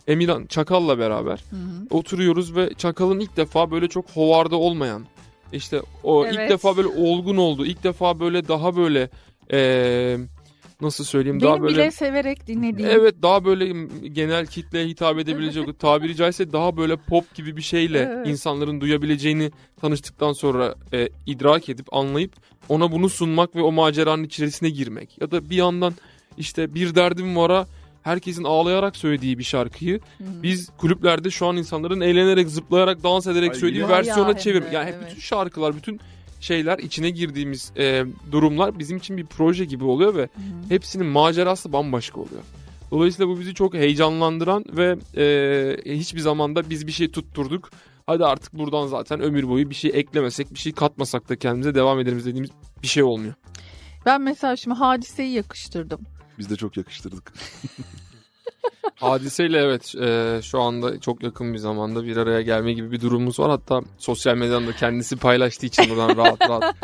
[0.08, 1.88] Emirhan Çakal'la beraber Hı hı.
[1.90, 5.06] oturuyoruz ve Çakal'ın ilk defa böyle çok hovarda olmayan
[5.54, 6.50] işte o ilk Evet.
[6.50, 7.66] defa böyle olgun oldu.
[7.66, 9.10] İlk defa böyle daha böyle
[9.52, 10.18] eee,
[10.82, 12.90] nasıl söyleyeyim daha Benim böyle bile severek dinlediğim.
[12.92, 18.00] Evet daha böyle genel kitleye hitap edebilecek tabiri caizse daha böyle pop gibi bir şeyle
[18.00, 18.28] Evet.
[18.28, 19.52] insanların duyabileceğini
[19.82, 22.32] tanıştıktan sonra e, idrak edip anlayıp
[22.70, 25.22] ona bunu sunmak ve o maceranın içerisine girmek.
[25.22, 25.94] Ya da bir yandan
[26.38, 27.68] işte bir derdim vara
[28.04, 33.60] herkesin ağlayarak söylediği bir şarkıyı biz kulüplerde şu an insanların eğlenerek zıplayarak dans ederek Ay,
[33.60, 34.62] söylediği versiyona çevir.
[34.62, 35.08] de, Yani hep evet.
[35.10, 36.00] bütün şarkılar bütün
[36.40, 40.30] şeyler içine girdiğimiz e, durumlar bizim için bir proje gibi oluyor ve
[40.70, 42.42] hepsinin macerası bambaşka oluyor.
[42.92, 47.70] Dolayısıyla bu bizi çok heyecanlandıran ve e, hiçbir zamanda biz bir şey tutturduk.
[48.08, 52.00] Hadi artık buradan zaten ömür boyu bir şey eklemesek, bir şey katmasak da kendimize devam
[52.00, 52.50] ederiz dediğimiz
[52.82, 53.34] bir şey olmuyor.
[54.06, 56.00] Ben mesela şimdi hadiseyi yakıştırdım.
[56.40, 57.34] Biz de çok yakıştırdık.
[58.96, 63.40] Hadiseyle evet e, şu anda çok yakın bir zamanda bir araya gelme gibi bir durumumuz
[63.40, 63.50] var.
[63.50, 66.76] Hatta sosyal medyadan da kendisi paylaştığı için buradan rahat rahat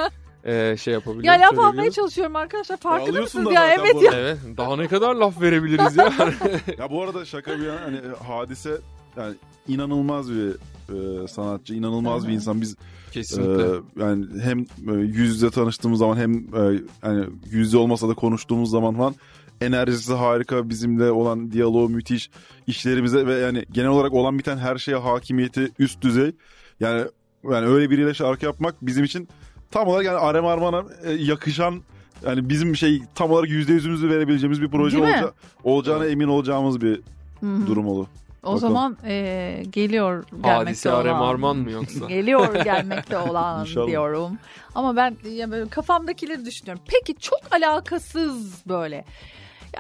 [0.43, 1.41] e, şey yapabiliyorum.
[1.41, 2.77] Ya laf almaya çalışıyorum arkadaşlar.
[2.77, 3.73] Farkında mısınız ya?
[3.73, 4.11] Evet ya.
[4.15, 6.13] Evet daha ne kadar laf verebiliriz ya.
[6.77, 8.77] Ya bu arada şaka bir yana hani e, hadise
[9.17, 9.35] yani
[9.67, 10.55] inanılmaz bir
[10.89, 12.61] e, sanatçı, inanılmaz bir insan.
[12.61, 12.75] Biz
[13.11, 13.63] Kesinlikle.
[13.63, 18.13] e, yani hem e, yüz yüze tanıştığımız zaman hem e, yani yüz yüze olmasa da
[18.13, 19.15] konuştuğumuz zaman falan
[19.61, 22.29] enerjisi harika, bizimle olan diyaloğu müthiş,
[22.67, 26.31] işlerimize ve yani genel olarak olan biten her şeye hakimiyeti üst düzey.
[26.79, 27.05] Yani
[27.51, 29.27] yani öyle biriyle şarkı yapmak bizim için
[29.71, 31.81] tam olarak yani Arem Arman'a e, yakışan
[32.25, 35.23] yani bizim şey tam olarak yüzde yüzümüzü verebileceğimiz bir proje Değil mi?
[35.63, 37.01] olacağına emin olacağımız bir
[37.39, 37.67] Hı hı.
[37.67, 38.05] durum olur.
[38.43, 38.59] O Bakalım.
[38.59, 41.01] zaman e, geliyor gelmekte Hadise olan.
[41.01, 42.05] Arem Arman mı yoksa?
[42.09, 44.37] Geliyor gelmekte olan diyorum.
[44.75, 46.83] Ama ben ya böyle kafamdakileri düşünüyorum.
[46.87, 49.05] Peki çok alakasız böyle.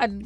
[0.01, 0.25] Yani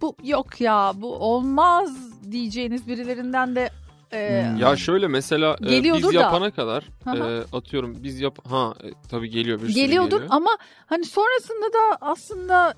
[0.00, 1.90] bu yok ya bu olmaz
[2.30, 3.70] diyeceğiniz birilerinden de
[4.12, 4.56] e, Hmm.
[4.58, 6.12] Ya şöyle mesela e, biz da.
[6.12, 10.26] yapana kadar e, atıyorum biz yap ha e, tabii geliyor bir geliyordur geliyor.
[10.30, 10.50] ama
[10.86, 12.74] hani sonrasında da aslında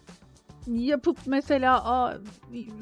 [0.67, 2.15] yapıp mesela Aa,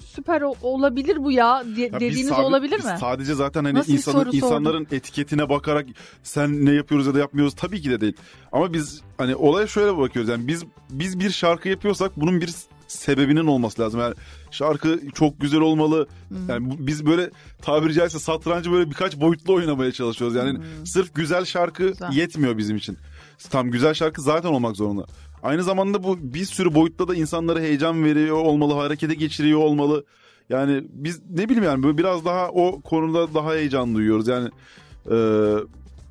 [0.05, 2.97] süper o- olabilir bu ya de- Ya biz dediğiniz sabit- olabilir biz mi?
[3.01, 4.39] Sadece zaten hani Nasıl insanın, soru sordum?
[4.49, 5.87] insanların etiketine bakarak
[6.23, 8.17] sen ne yapıyoruz ya da yapmıyoruz tabii ki de değil.
[8.53, 12.55] Ama biz hani olaya şöyle bakıyoruz yani biz biz bir şarkı yapıyorsak bunun bir
[12.89, 14.01] sebebinin olması lazım.
[14.01, 14.15] Yani
[14.51, 16.07] şarkı çok güzel olmalı.
[16.49, 17.31] Yani bu- biz böyle
[17.63, 20.37] tabiri caizse satrancı böyle birkaç boyutlu oynamaya çalışıyoruz.
[20.37, 22.13] Yani sırf güzel şarkı Güzel.
[22.13, 22.99] yetmiyor bizim için.
[23.51, 25.05] Tam güzel şarkı zaten olmak zorunda.
[25.43, 30.05] Aynı zamanda bu bir sürü boyutta da insanlara heyecan veriyor olmalı, harekete geçiriyor olmalı.
[30.51, 34.29] Yani biz ne bileyim yani böyle biraz daha o konuda daha heyecan duyuyoruz.
[34.29, 34.49] Yani
[35.11, 35.17] e,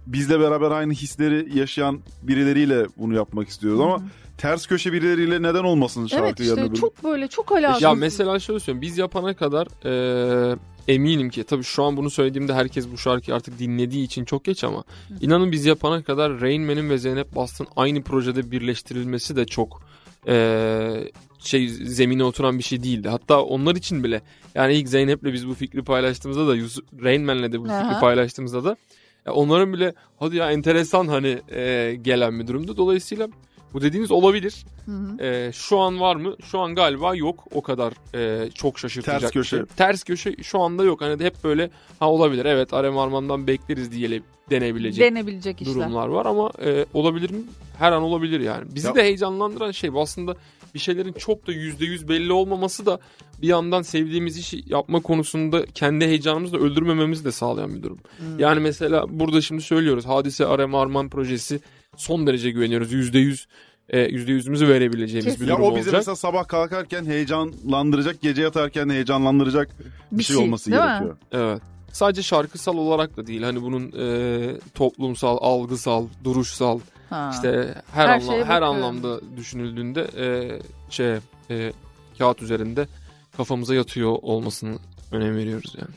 [0.07, 4.01] bizle beraber aynı hisleri yaşayan birileriyle bunu yapmak istiyoruz ama
[4.37, 7.81] ters köşe birileriyle neden olmasın şarkı Evet işte çok böyle çok alakasız.
[7.81, 10.57] Ya mesela şöyle söyleyeyim biz yapana kadar e,
[10.87, 14.63] eminim ki tabii şu an bunu söylediğimde herkes bu şarkıyı artık dinlediği için çok geç
[14.63, 14.83] ama
[15.21, 19.81] inanın biz yapana kadar Rain Man'in ve Zeynep Bastın aynı projede birleştirilmesi de çok
[20.27, 23.09] eee, şey zemine oturan bir şey değildi.
[23.09, 24.21] Hatta onlar için bile
[24.55, 27.99] yani ilk Zeynep'le biz bu fikri paylaştığımızda da Yusuf, Rain Man'le de bu fikri Aha.
[27.99, 28.77] paylaştığımızda da
[29.25, 32.77] ya onların bile hadi ya enteresan hani eee, gelen bir durumdu.
[32.77, 33.27] Dolayısıyla
[33.73, 34.65] bu dediğiniz olabilir.
[34.85, 35.23] Hı hı.
[35.23, 36.35] Ee, şu an var mı?
[36.43, 37.43] Şu an galiba yok.
[37.53, 39.57] O kadar e, çok şaşırtacak Ters bir köşe.
[39.57, 39.65] şey.
[39.77, 41.01] Ters köşe şu anda yok.
[41.01, 41.69] Hani hep böyle
[41.99, 42.45] ha olabilir.
[42.45, 45.73] Evet Arem Arman'dan bekleriz diye denebilecek Denebilecek işte.
[45.75, 47.41] durumlar var ama e, olabilir mi?
[47.77, 48.65] Her an olabilir yani.
[48.75, 50.35] Bizi Ya- de heyecanlandıran şey bu aslında
[50.73, 52.99] bir şeylerin çok da yüzde yüz belli olmaması da
[53.41, 57.97] bir yandan sevdiğimiz işi yapma konusunda kendi heyecanımızı da öldürmememizi de sağlayan bir durum.
[58.17, 58.39] Hmm.
[58.39, 61.59] Yani mesela burada şimdi söylüyoruz Hadise Arem Arman projesi
[61.97, 62.91] son derece güveniyoruz.
[62.91, 63.47] Yüzde yüz
[63.89, 65.41] e, yüzde yüzümüzü verebileceğimiz Kesin.
[65.45, 65.93] bir Ya durum o bizi olacak.
[65.93, 69.69] mesela sabah kalkarken heyecanlandıracak, gece yatarken heyecanlandıracak
[70.11, 70.87] bir, Bir şey, şey, olması değil mi?
[70.87, 71.17] gerekiyor.
[71.31, 71.61] Evet.
[71.91, 73.43] Sadece şarkısal olarak da değil.
[73.43, 76.79] Hani bunun e, toplumsal, algısal, duruşsal
[77.09, 77.29] Ha.
[77.33, 78.63] işte her Her anlam- şeye her bakıyorum.
[78.85, 80.27] anlamda düşünüldüğünde e,
[80.89, 81.15] şey
[81.49, 81.73] e,
[82.17, 82.87] kağıt üzerinde
[83.37, 84.75] kafamıza yatıyor olmasını
[85.11, 85.89] önem veriyoruz yani.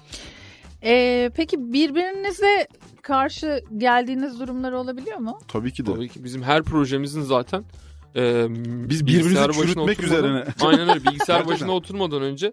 [0.85, 2.67] Ee, peki birbirinize
[3.03, 5.39] karşı geldiğiniz durumlar olabiliyor mu?
[5.49, 5.93] Tabii ki de.
[5.95, 7.65] Tabii ki bizim her projemizin zaten
[8.17, 10.45] e, Biz bilgisayar birbirimizi başına çürütmek oturmadan- üzerine.
[10.61, 11.05] Aynen öyle.
[11.05, 12.53] Bilgisayar başına oturmadan önce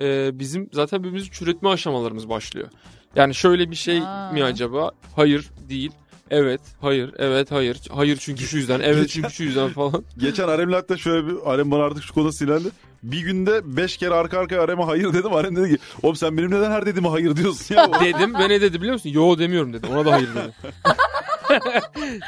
[0.00, 2.68] e, bizim zaten birbirimizi çürütme aşamalarımız başlıyor.
[3.16, 4.30] Yani şöyle bir şey Aa.
[4.32, 4.90] mi acaba?
[5.16, 5.90] Hayır değil.
[6.30, 7.80] Evet, hayır, evet, hayır.
[7.90, 10.04] Hayır çünkü şu yüzden, evet çünkü şu yüzden falan.
[10.18, 12.68] Geçen Arem'le hatta şöyle bir Arem bana artık şu konuda sinirlendi.
[13.02, 15.32] Bir günde beş kere arka arkaya Arem'e hayır dedim.
[15.32, 17.90] Arem dedi ki oğlum sen benim neden her dediğime hayır diyorsun ya.
[18.00, 19.10] dedim ve ne dedi biliyor musun?
[19.10, 19.86] Yo demiyorum dedi.
[19.86, 20.28] Ona da hayır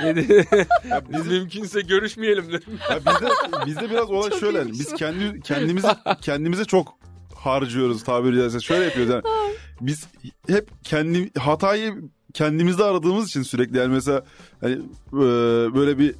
[0.04, 0.46] dedi.
[1.12, 2.78] Biz mümkünse görüşmeyelim dedim.
[2.90, 3.28] Ya bizde,
[3.66, 4.66] bizde biraz olay Çok şöyle.
[4.66, 5.88] Biz kendi kendimizi
[6.22, 6.98] kendimize çok
[7.34, 8.60] harcıyoruz tabiri caizse.
[8.60, 9.22] Şöyle yapıyoruz yani.
[9.80, 10.06] Biz
[10.48, 11.94] hep kendi hatayı
[12.36, 14.24] kendimizde aradığımız için sürekli yani mesela
[14.60, 14.74] hani
[15.12, 15.18] e,
[15.74, 16.14] böyle bir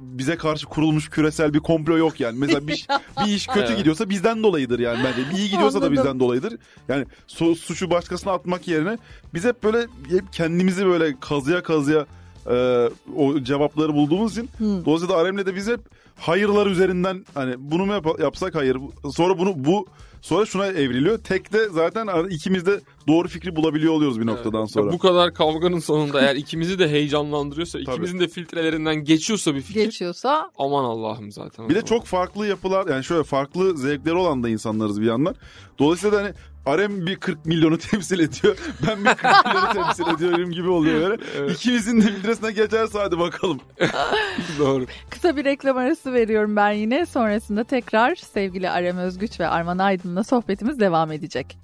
[0.00, 2.38] bize karşı kurulmuş küresel bir komplo yok yani.
[2.38, 2.86] Mesela bir,
[3.26, 3.78] bir iş kötü Evet.
[3.78, 5.30] gidiyorsa bizden dolayıdır yani bence.
[5.30, 5.92] Bir iyi gidiyorsa da Anladım.
[6.04, 6.56] bizden dolayıdır.
[6.88, 8.98] Yani su- suçu başkasına atmak yerine
[9.34, 12.06] biz hep böyle hep kendimizi böyle kazıya kazıya
[12.50, 14.84] e, o cevapları bulduğumuz için Hı.
[14.84, 15.80] dolayısıyla da Arem'le de biz hep
[16.20, 18.76] hayırlar üzerinden hani bunu mu yap- yapsak hayır.
[19.12, 19.86] Sonra bunu bu
[20.22, 21.18] sonra şuna evriliyor.
[21.18, 24.70] Tek de zaten ikimiz de doğru fikri bulabiliyor oluyoruz bir noktadan Evet.
[24.70, 24.92] sonra.
[24.92, 27.90] Bu kadar kavganın sonunda eğer ikimizi de heyecanlandırıyorsa, Tabii.
[27.92, 29.84] ikimizin de filtrelerinden geçiyorsa bir fikir.
[29.84, 31.68] Geçiyorsa Aman Allah'ım zaten.
[31.68, 35.34] Bir de çok farklı yapılar yani şöyle farklı zevkleri olan da insanlarız bir yandan.
[35.78, 36.34] Dolayısıyla da hani
[36.66, 38.56] Arem bir 40 milyonu temsil ediyor.
[38.88, 41.22] Ben bir 40 milyonu temsil ediyorum gibi oluyor böyle.
[41.38, 41.50] Evet.
[41.56, 43.60] İkimizin de filtresine geçerse hadi bakalım.
[44.58, 44.86] doğru.
[45.10, 47.06] kısa bir reklam arası veriyorum ben yine.
[47.06, 51.58] Sonrasında tekrar sevgili Arem Özgüç ve Arman Aydın'la sohbetimiz devam edecek.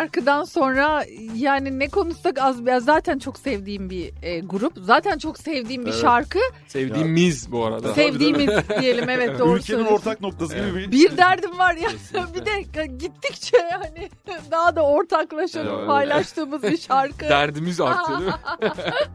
[0.00, 1.04] Şarkıdan sonra
[1.34, 4.72] yani ne konuşsak az ya zaten çok sevdiğim bir e, grup.
[4.82, 6.00] Zaten çok sevdiğim bir Evet.
[6.00, 6.38] şarkı.
[6.66, 7.94] Sevdiğimiz bu arada.
[7.94, 8.48] Sevdiğimiz
[8.80, 9.94] diyelim evet doğru Ülkenin söylüyorsun.
[9.96, 10.92] ortak noktası gibi bir...
[10.92, 11.88] Bir derdim var ya
[12.34, 14.10] bir de gittikçe hani
[14.50, 15.86] daha da ortaklaşa Evet.
[15.86, 17.28] paylaştığımız bir şarkı.
[17.28, 18.36] Derdimiz artıyor değil mi?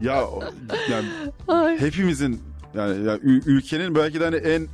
[0.00, 0.42] Ya o-
[0.90, 1.06] yani
[1.48, 1.80] Ay.
[1.80, 2.42] hepimizin
[2.74, 4.66] yani, yani ül- ülkenin belki de hani en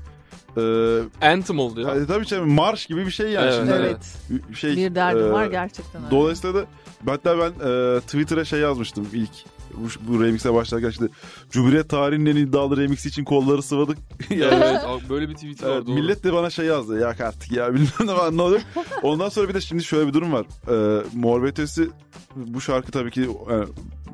[1.21, 1.95] e, Anthem oldu ya.
[1.95, 3.47] ya, tabii ki marş gibi bir şey yani.
[3.47, 4.57] Evet, Şimdi Evet.
[4.57, 6.03] şey, Bir derdim e, var gerçekten.
[6.03, 6.11] öyle.
[6.11, 6.67] Dolayısıyla da
[7.07, 9.31] hatta ben e, Twitter'a şey yazmıştım ilk
[9.75, 11.05] bu, bu remix'e başlarken işte
[11.51, 13.99] Cumhuriyet tarihinin en iddialı remixi için kolları sıvadık.
[14.31, 14.81] yani, evet,
[15.11, 15.95] böyle bir tweet var Evet, doğru.
[15.95, 17.01] millet de bana şey yazdı.
[17.01, 18.63] Ya artık ya bilmem ne ben anladım.
[19.03, 20.47] Ondan sonra bir de şimdi şöyle bir durum var.
[20.69, 21.89] Ee, Mor ve Ötesi
[22.37, 23.67] bu şarkı tabii ki yani,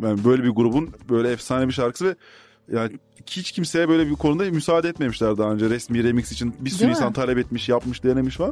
[0.02, 2.14] yani böyle bir grubun böyle efsane bir şarkısı ve
[2.72, 2.92] yani
[3.30, 6.90] hiç kimseye böyle bir konuda müsaade etmemişler daha önce resmi remix için bir sürü Değil
[6.90, 6.96] mi?
[6.96, 8.50] insan talep etmiş yapmış denemiş var.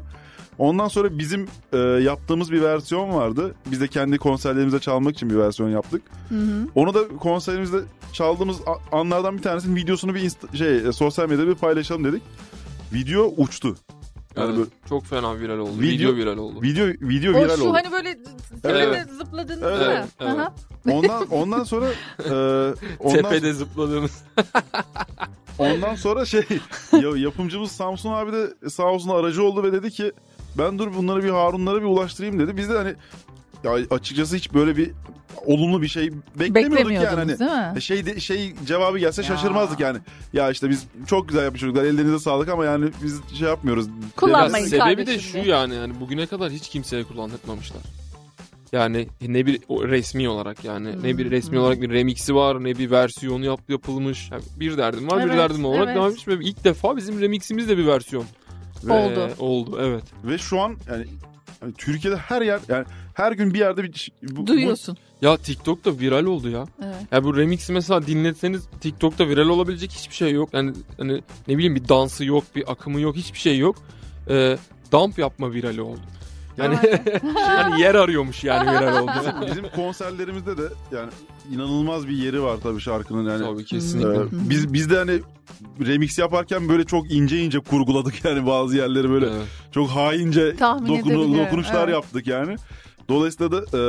[0.59, 3.55] Ondan sonra bizim e, yaptığımız bir versiyon vardı.
[3.71, 6.03] Biz de kendi konserlerimizde çalmak için bir versiyon yaptık.
[6.29, 6.67] Hı hı.
[6.75, 7.79] Onu da konserimizde
[8.13, 8.57] çaldığımız
[8.93, 12.23] anlardan bir tanesinin videosunu bir insta- şey e, sosyal medyada bir paylaşalım dedik.
[12.95, 13.77] Video uçtu.
[14.37, 15.81] Yani Evet, böyle çok fena viral oldu.
[15.81, 15.83] Video-
[16.13, 16.63] Video, viral oldu.
[16.63, 17.75] video video O viral şu oldu.
[17.75, 18.19] hani böyle
[18.63, 19.97] tepede zıpladığınız Evet, değil mi?
[19.97, 20.39] evet, evet.
[20.39, 20.55] Aha.
[20.91, 21.87] Ondan ondan sonra
[22.19, 22.31] e,
[22.99, 24.25] ondan, Tepede zıpladığımız.
[25.59, 26.43] ondan sonra şey
[26.93, 30.13] ya, yapımcımız Samsun abi de sağ olsun aracı oldu ve dedi ki
[30.59, 32.57] ben dur bunları bir Harunlara bir ulaştırayım dedi.
[32.57, 32.95] Biz de hani
[33.65, 34.91] ya açıkçası hiç böyle bir
[35.47, 37.39] olumlu bir şey beklemiyorduk yani hani.
[37.39, 37.83] değil mi?
[37.83, 39.29] Şey de, şey cevabı gelse Ya.
[39.29, 39.99] şaşırmazdık yani.
[40.33, 43.87] Ya işte biz çok güzel yapmış çocuklar ellerinize sağlık ama yani biz şey yapmıyoruz.
[44.17, 47.81] Kullanmayın sebebi de şu yani yani bugüne kadar hiç kimseye kullandırmamışlar.
[48.73, 51.63] Yani ne bir resmi olarak yani ne bir resmi Hmm.
[51.65, 54.31] olarak bir remixi var ne bir versiyonu yap, yapılmış.
[54.31, 55.97] Yani bir derdim var bir Evet, derdim olarak evet.
[55.97, 58.25] devam etmiş ve ilk defa bizim remiximiz de bir versiyon.
[58.85, 59.31] Ve- Oldu.
[59.39, 60.03] Oldu evet.
[60.25, 61.07] Ve şu an yani
[61.79, 62.85] Türkiye'de her yer yani
[63.15, 64.97] her gün bir yerde bir bu- bu- Duyuyorsun.
[65.23, 66.65] Ya TikTok'ta viral oldu ya.
[66.85, 66.95] Evet.
[67.13, 70.49] Ya bu remix'i mesela dinletseniz TikTok'ta viral olabilecek hiçbir şey yok.
[70.53, 73.77] Yani hani ne bileyim bir dansı yok, bir akımı yok, hiçbir şey yok.
[74.29, 74.59] Ee,
[74.93, 76.01] dump yapma virali oldu.
[76.57, 76.79] Yani
[77.39, 79.11] yani yer arıyormuş yani viral oldu.
[79.21, 80.63] Bizim, bizim konserlerimizde de
[80.93, 81.11] yani
[81.53, 83.45] inanılmaz bir yeri var tabii şarkının yani.
[83.45, 84.21] Tabii Ee, kesinlikle.
[84.33, 85.21] biz biz de hani
[85.87, 89.43] remix yaparken böyle çok ince ince kurguladık yani bazı yerleri böyle Evet.
[89.73, 90.89] çok haince Tahmin
[91.39, 91.95] dokunuşlar evet.
[91.95, 92.57] yaptık yani.
[93.09, 93.81] Dolayısıyla da e,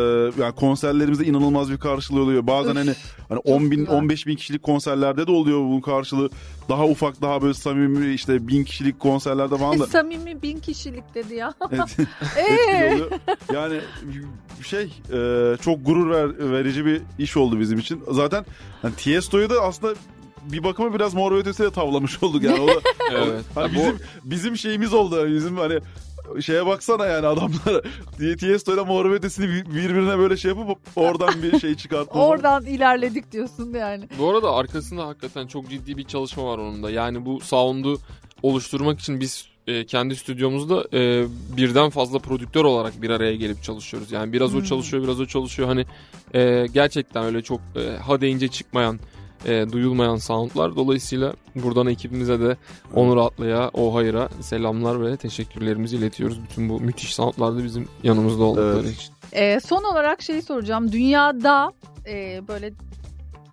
[0.42, 2.48] yani konserlerimizde inanılmaz bir karşılığı oluyor.
[2.48, 2.94] Bazen Üf, hani
[3.30, 3.94] hani 10 bin güzel.
[3.96, 6.30] 15 bin kişilik konserlerde de oluyor bunun karşılığı.
[6.70, 9.88] Daha ufak daha böyle samimi işte bin kişilik konserlerde falan da.
[9.88, 11.54] Samimi bin kişilik dedi ya.
[11.72, 11.98] Evet.
[12.38, 12.42] Ee?
[12.54, 13.12] etkili oluyor.
[13.54, 13.80] Yani
[14.64, 14.84] şey
[15.14, 18.04] e, çok gurur ver, verici bir iş oldu bizim için.
[18.12, 18.46] Zaten
[18.84, 19.94] yani Tiesto'yu da aslında
[20.52, 22.60] bir bakıma biraz Mor ve Ötesi'yle tavlamış olduk yani.
[22.62, 22.82] O da,
[23.12, 23.44] Evet.
[23.56, 25.28] Hani bu- bizim bizim şeyimiz oldu.
[25.28, 25.80] Bizim hani
[26.42, 27.82] şeye baksana yani adamlar
[28.40, 32.26] Tiesto ile Mor ve Ötesi'ni bir- birbirine böyle şey yapıp oradan bir şey çıkartma.
[32.28, 34.04] Oradan ilerledik diyorsun yani.
[34.20, 36.92] Bu arada arkasında hakikaten çok ciddi bir çalışma var onun da.
[36.92, 37.98] Yani bu sound'u
[38.44, 41.26] oluşturmak için biz e, kendi stüdyomuzda e,
[41.58, 44.12] birden fazla prodüktör olarak bir araya gelip çalışıyoruz.
[44.12, 44.60] Yani biraz Hmm.
[44.60, 45.68] o çalışıyor, biraz o çalışıyor.
[45.68, 45.86] Hani
[46.36, 49.00] e, gerçekten öyle çok e, ha deyince çıkmayan,
[49.46, 50.76] e, duyulmayan soundlar.
[50.76, 52.58] Dolayısıyla buradan ekibimize de
[52.94, 56.44] Onur Atlı'ya, O Hayır'a selamlar ve teşekkürlerimizi iletiyoruz.
[56.44, 58.96] Bütün bu müthiş soundlarda bizim yanımızda oldukları Evet.
[58.96, 59.14] için.
[59.32, 60.92] Ee, son olarak şeyi soracağım.
[60.92, 61.72] Dünyada
[62.08, 62.74] e, böyle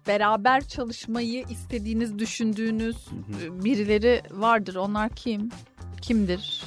[0.06, 2.96] beraber çalışmayı istediğiniz, düşündüğünüz
[3.42, 4.74] e, birileri vardır.
[4.74, 5.48] Onlar kim?
[6.02, 6.62] Kimdir?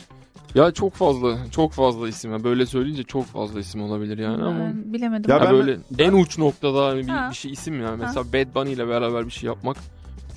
[0.56, 2.32] Ya çok fazla, çok fazla isim.
[2.32, 2.44] ya.
[2.44, 4.60] Böyle söyleyince çok fazla isim olabilir yani ama...
[4.60, 5.32] Ben bilemedim.
[5.32, 7.28] Ya Ya ben- böyle en uç noktada hani bir, Ha.
[7.32, 7.98] bir şey isim yani.
[8.02, 9.78] Mesela Bad Bunny ile beraber bir şey yapmak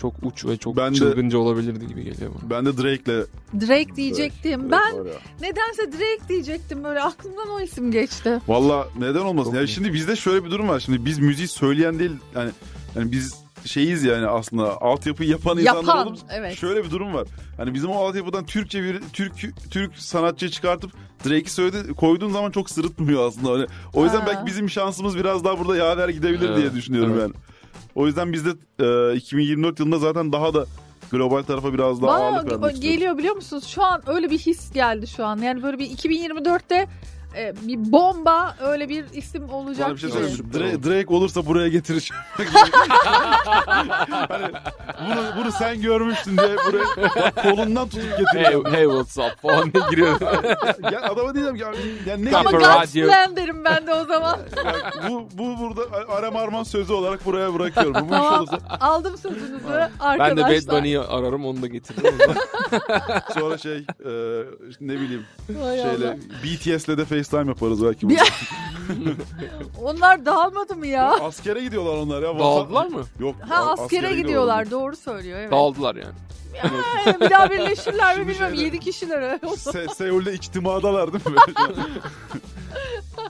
[0.00, 2.50] çok uç ve çok Ben de- çılgınca olabilirdi gibi geliyor bana.
[2.50, 3.26] Ben de Drake'le
[3.60, 4.70] Drake diyecektim.
[4.70, 5.12] Ben var ya.
[5.40, 6.84] nedense Drake diyecektim.
[6.84, 8.40] Böyle aklımdan o isim geçti.
[8.48, 9.50] Valla neden olmasın?
[9.50, 9.68] Çok Ya iyi.
[9.68, 10.80] şimdi bizde şöyle bir durum var.
[10.80, 12.50] Şimdi biz müziği söyleyen değil yani
[12.96, 16.06] yani biz şeyiz yani aslında altyapıyı yapan insanlar Yapan.
[16.06, 16.56] olup Evet.
[16.58, 17.26] şöyle bir durum var.
[17.56, 19.32] Hani bizim o altyapıdan Türkçe bir Türk
[19.70, 20.90] Türk sanatçı çıkartıp
[21.24, 23.52] Drake'i söyledi koyduğun zaman çok sırıtmıyor aslında.
[23.52, 24.26] Hani o yüzden Ha.
[24.26, 27.22] belki bizim şansımız biraz daha burada yaver gidebilir Evet, diye düşünüyorum evet.
[27.22, 27.32] yani.
[27.94, 28.50] O yüzden biz de
[29.12, 30.64] e, 2024 yılında zaten daha da
[31.10, 32.80] global tarafa biraz daha Bana ağırlık vermek istiyoruz.
[32.80, 33.64] geliyor biliyor musunuz?
[33.66, 35.36] Şu an öyle bir his geldi şu an.
[35.38, 36.86] Yani böyle bir 2024'te
[37.36, 40.18] e, bir bomba öyle bir isim olacak Sana bir şey gibi.
[40.18, 40.50] söyleyeyim.
[40.54, 42.10] Drake, Drake olursa buraya getirir.
[44.28, 44.42] hani
[45.08, 46.84] bunu, bunu sen görmüştün diye buraya
[47.16, 50.20] bak, kolundan tutup Hey, hey what's up falan diye giriyor.
[50.92, 51.62] ya adama diyeceğim ki
[52.10, 53.06] ya ne Ama gerek- radyo.
[53.06, 54.38] Godslam derim ben de o zaman.
[54.66, 57.94] Ya bu, bu burada Arem Arman sözü olarak buraya bırakıyorum.
[57.94, 60.72] Bu iş tamam olursa aldım sözünüzü ben de arkadaşlar.
[60.74, 62.14] Bad Bunny'yi ararım onu da getiririm.
[63.34, 64.10] sonra şey e,
[64.80, 65.24] ne bileyim
[65.62, 65.90] Hay Allah.
[65.96, 68.08] şeyle BTS'le de FaceTime yaparız belki.
[68.08, 68.18] Bir-
[69.82, 71.10] Onlar dağılmadı mı ya?
[71.12, 72.38] Askere gidiyorlar onlar ya.
[72.38, 73.02] Dağıldılar mı?
[73.20, 73.34] Yok.
[73.48, 75.52] Ha a- askere gidiyorlar doğru söylüyor evet.
[75.52, 76.14] Dağıldılar yani.
[76.62, 78.56] Ha, bir daha birleşirler mi Şimdi bilmiyorum.
[78.56, 79.22] şeyde- 7 kişiler.
[79.38, 81.36] Se- Seul'de içtimadalar değil mi?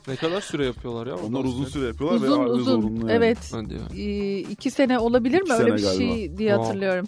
[0.08, 1.14] Ne kadar süre yapıyorlar ya?
[1.16, 2.80] Onlar uzun süre yapıyorlar ve uzun harbi uzun.
[2.80, 3.12] zorunlu yani.
[3.12, 3.38] Evet.
[3.52, 3.80] Hadi ya.
[4.04, 5.44] Ee, iki sene olabilir mi?
[5.44, 6.64] İki öyle sene bir şey diye Wow.
[6.66, 7.06] hatırlıyorum.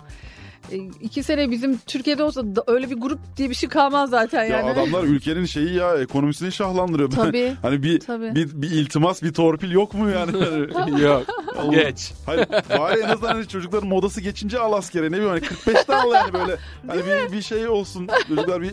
[0.72, 4.44] Ee, iki sene bizim Türkiye'de olsa da öyle bir grup diye bir şey kalmaz zaten
[4.44, 4.70] Ya yani.
[4.70, 7.10] adamlar ülkenin şeyi ya ekonomisini şahlandırıyor.
[7.10, 7.54] Tabii.
[7.62, 8.34] hani bir, Tabii.
[8.34, 10.32] bir bir iltimas, bir torpil yok mu yani?
[11.02, 11.26] Yok.
[11.70, 12.12] Geç.
[12.26, 12.46] Hayır
[12.78, 16.32] bari en azından hani çocukların modası geçince al askere ne bileyim hani 45'te al yani
[16.32, 16.56] böyle.
[16.86, 18.72] Hani bir, bir şey olsun çocuklar bir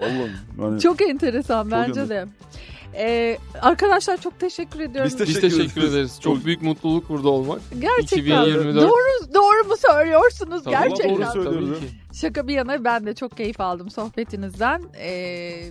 [0.00, 0.30] Oğlum
[0.60, 2.26] hani Çok enteresan bence de.
[2.94, 5.10] Ee, arkadaşlar çok teşekkür ediyorum.
[5.14, 6.20] Biz Biz Teşekkür teşekkür ederiz.
[6.20, 7.60] Çok büyük mutluluk burada olmak.
[7.78, 8.42] Gerçekten.
[8.42, 8.76] 2024.
[8.76, 11.34] Doğru, doğru mu söylüyorsunuz Tabii, gerçekten?
[11.34, 11.86] doğru Tabii ki.
[12.20, 14.82] Şaka bir yana ben de çok keyif aldım sohbetinizden.
[14.98, 15.62] Ee,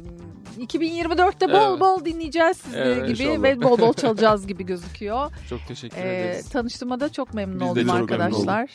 [0.59, 1.79] 2024'te bol Evet.
[1.79, 3.43] bol dinleyeceğiz sizi Evet, gibi inşallah.
[3.43, 5.31] ve bol bol çalacağız gibi gözüküyor.
[5.49, 6.49] Çok teşekkür Ee, ederiz.
[6.49, 8.69] tanıştığıma da çok memnun Biz de oldum çok memnun arkadaşlar.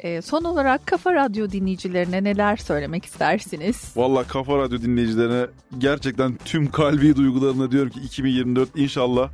[0.00, 3.92] Ee, son olarak Kafa Radyo dinleyicilerine neler söylemek istersiniz?
[3.96, 5.46] Valla Kafa Radyo dinleyicilerine
[5.78, 9.30] gerçekten tüm kalbi duygularına diyorum ki 2024 inşallah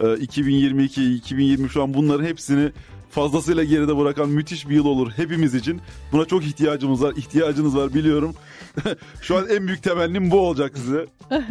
[0.00, 2.72] e, 2022, 2020 şu an bunların hepsini
[3.10, 5.80] fazlasıyla geride bırakan müthiş bir yıl olur hepimiz için.
[6.12, 8.34] Buna çok ihtiyacımız var, ihtiyacınız var biliyorum.
[9.22, 11.06] şu an en büyük temennim bu olacak size.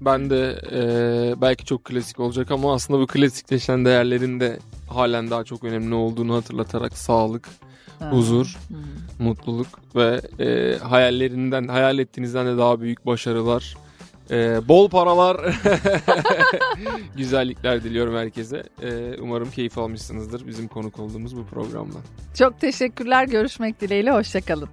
[0.00, 4.58] Ben de e, belki çok klasik olacak ama aslında bu klasikleşen değerlerin de
[4.88, 7.48] halen daha çok önemli olduğunu hatırlatarak sağlık,
[8.00, 8.76] huzur, Hmm.
[9.26, 9.66] mutluluk
[9.96, 13.76] ve e, hayallerinden, hayal ettiğinizden de daha büyük başarılar,
[14.30, 15.36] e, bol paralar,
[17.16, 18.62] güzellikler diliyorum herkese.
[18.82, 22.00] E, umarım keyif almışsınızdır bizim konuk olduğumuz bu programdan.
[22.38, 23.24] Çok teşekkürler.
[23.28, 24.10] Görüşmek dileğiyle.
[24.12, 24.68] Hoşçakalın.